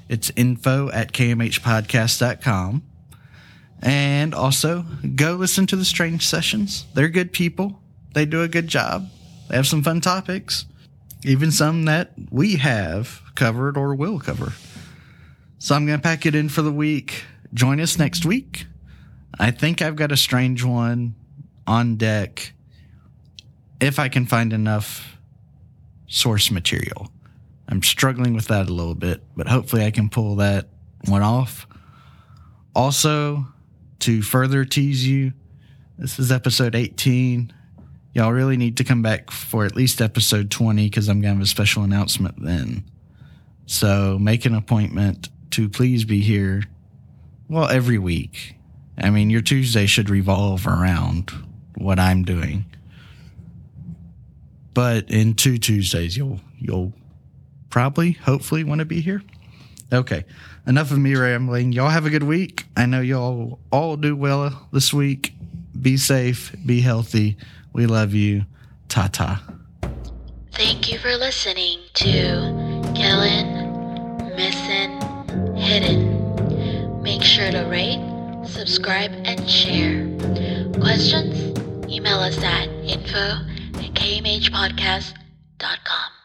It's 0.08 0.32
info 0.34 0.88
at 0.90 1.12
kmhpodcast.com. 1.12 2.82
And 3.82 4.34
also, 4.34 4.86
go 5.14 5.34
listen 5.34 5.66
to 5.66 5.76
the 5.76 5.84
Strange 5.84 6.26
Sessions. 6.26 6.86
They're 6.94 7.10
good 7.10 7.34
people, 7.34 7.82
they 8.14 8.24
do 8.24 8.42
a 8.42 8.48
good 8.48 8.68
job, 8.68 9.10
they 9.50 9.56
have 9.56 9.66
some 9.66 9.82
fun 9.82 10.00
topics 10.00 10.64
even 11.24 11.50
some 11.50 11.84
that 11.86 12.12
we 12.30 12.56
have 12.56 13.22
covered 13.34 13.76
or 13.76 13.94
will 13.94 14.20
cover. 14.20 14.52
So 15.58 15.74
I'm 15.74 15.86
going 15.86 15.98
to 15.98 16.02
pack 16.02 16.26
it 16.26 16.34
in 16.34 16.48
for 16.48 16.62
the 16.62 16.72
week. 16.72 17.24
Join 17.52 17.80
us 17.80 17.98
next 17.98 18.24
week. 18.24 18.66
I 19.38 19.50
think 19.50 19.82
I've 19.82 19.96
got 19.96 20.12
a 20.12 20.16
strange 20.16 20.62
one 20.64 21.14
on 21.66 21.96
deck 21.96 22.52
if 23.80 23.98
I 23.98 24.08
can 24.08 24.26
find 24.26 24.52
enough 24.52 25.17
source 26.08 26.50
material. 26.50 27.10
I'm 27.68 27.82
struggling 27.82 28.34
with 28.34 28.48
that 28.48 28.68
a 28.68 28.72
little 28.72 28.94
bit, 28.94 29.22
but 29.36 29.46
hopefully 29.46 29.84
I 29.84 29.90
can 29.90 30.08
pull 30.08 30.36
that 30.36 30.68
one 31.04 31.22
off. 31.22 31.66
Also, 32.74 33.46
to 34.00 34.22
further 34.22 34.64
tease 34.64 35.06
you, 35.06 35.32
this 35.98 36.18
is 36.18 36.32
episode 36.32 36.74
18 36.74 37.52
y'all 38.18 38.32
really 38.32 38.56
need 38.56 38.76
to 38.76 38.82
come 38.82 39.00
back 39.00 39.30
for 39.30 39.64
at 39.64 39.76
least 39.76 40.00
episode 40.00 40.50
20 40.50 40.86
because 40.86 41.08
I'm 41.08 41.20
going 41.20 41.34
to 41.34 41.38
have 41.38 41.42
a 41.42 41.46
special 41.46 41.84
announcement 41.84 42.42
then. 42.42 42.84
So 43.66 44.18
make 44.18 44.44
an 44.44 44.56
appointment 44.56 45.28
to 45.52 45.68
please 45.68 46.04
be 46.04 46.20
here. 46.20 46.64
Well, 47.48 47.68
every 47.68 47.98
week. 47.98 48.56
I 49.00 49.10
mean, 49.10 49.30
your 49.30 49.40
Tuesday 49.40 49.86
should 49.86 50.10
revolve 50.10 50.66
around 50.66 51.30
what 51.76 52.00
I'm 52.00 52.24
doing. 52.24 52.66
But 54.78 55.10
in 55.10 55.34
two 55.34 55.58
Tuesdays, 55.58 56.16
you'll 56.16 56.38
you'll 56.56 56.92
probably, 57.68 58.12
hopefully, 58.12 58.62
want 58.62 58.78
to 58.78 58.84
be 58.84 59.00
here. 59.00 59.24
Okay, 59.92 60.24
enough 60.68 60.92
of 60.92 60.98
me 60.98 61.16
rambling. 61.16 61.72
Y'all 61.72 61.88
have 61.88 62.06
a 62.06 62.10
good 62.10 62.22
week. 62.22 62.64
I 62.76 62.86
know 62.86 63.00
y'all 63.00 63.58
all 63.72 63.96
do 63.96 64.14
well 64.14 64.68
this 64.72 64.94
week 64.94 65.34
Be 65.82 65.96
safe. 65.96 66.54
Be 66.64 66.80
healthy. 66.80 67.36
We 67.72 67.86
love 67.86 68.14
you. 68.14 68.44
Ta 68.88 69.08
ta. 69.08 69.42
Thank 70.52 70.92
you 70.92 71.00
for 71.00 71.16
listening 71.16 71.80
to 71.94 72.92
Kellen 72.94 74.36
Missing 74.36 75.56
Hidden. 75.56 77.02
Make 77.02 77.22
sure 77.22 77.50
to 77.50 77.64
rate, 77.64 77.98
subscribe, 78.46 79.10
and 79.24 79.50
share. 79.50 80.06
Questions? 80.78 81.58
Email 81.90 82.20
us 82.20 82.38
at 82.44 82.68
info 82.84 83.47
kmhpodcast.com. 83.80 86.17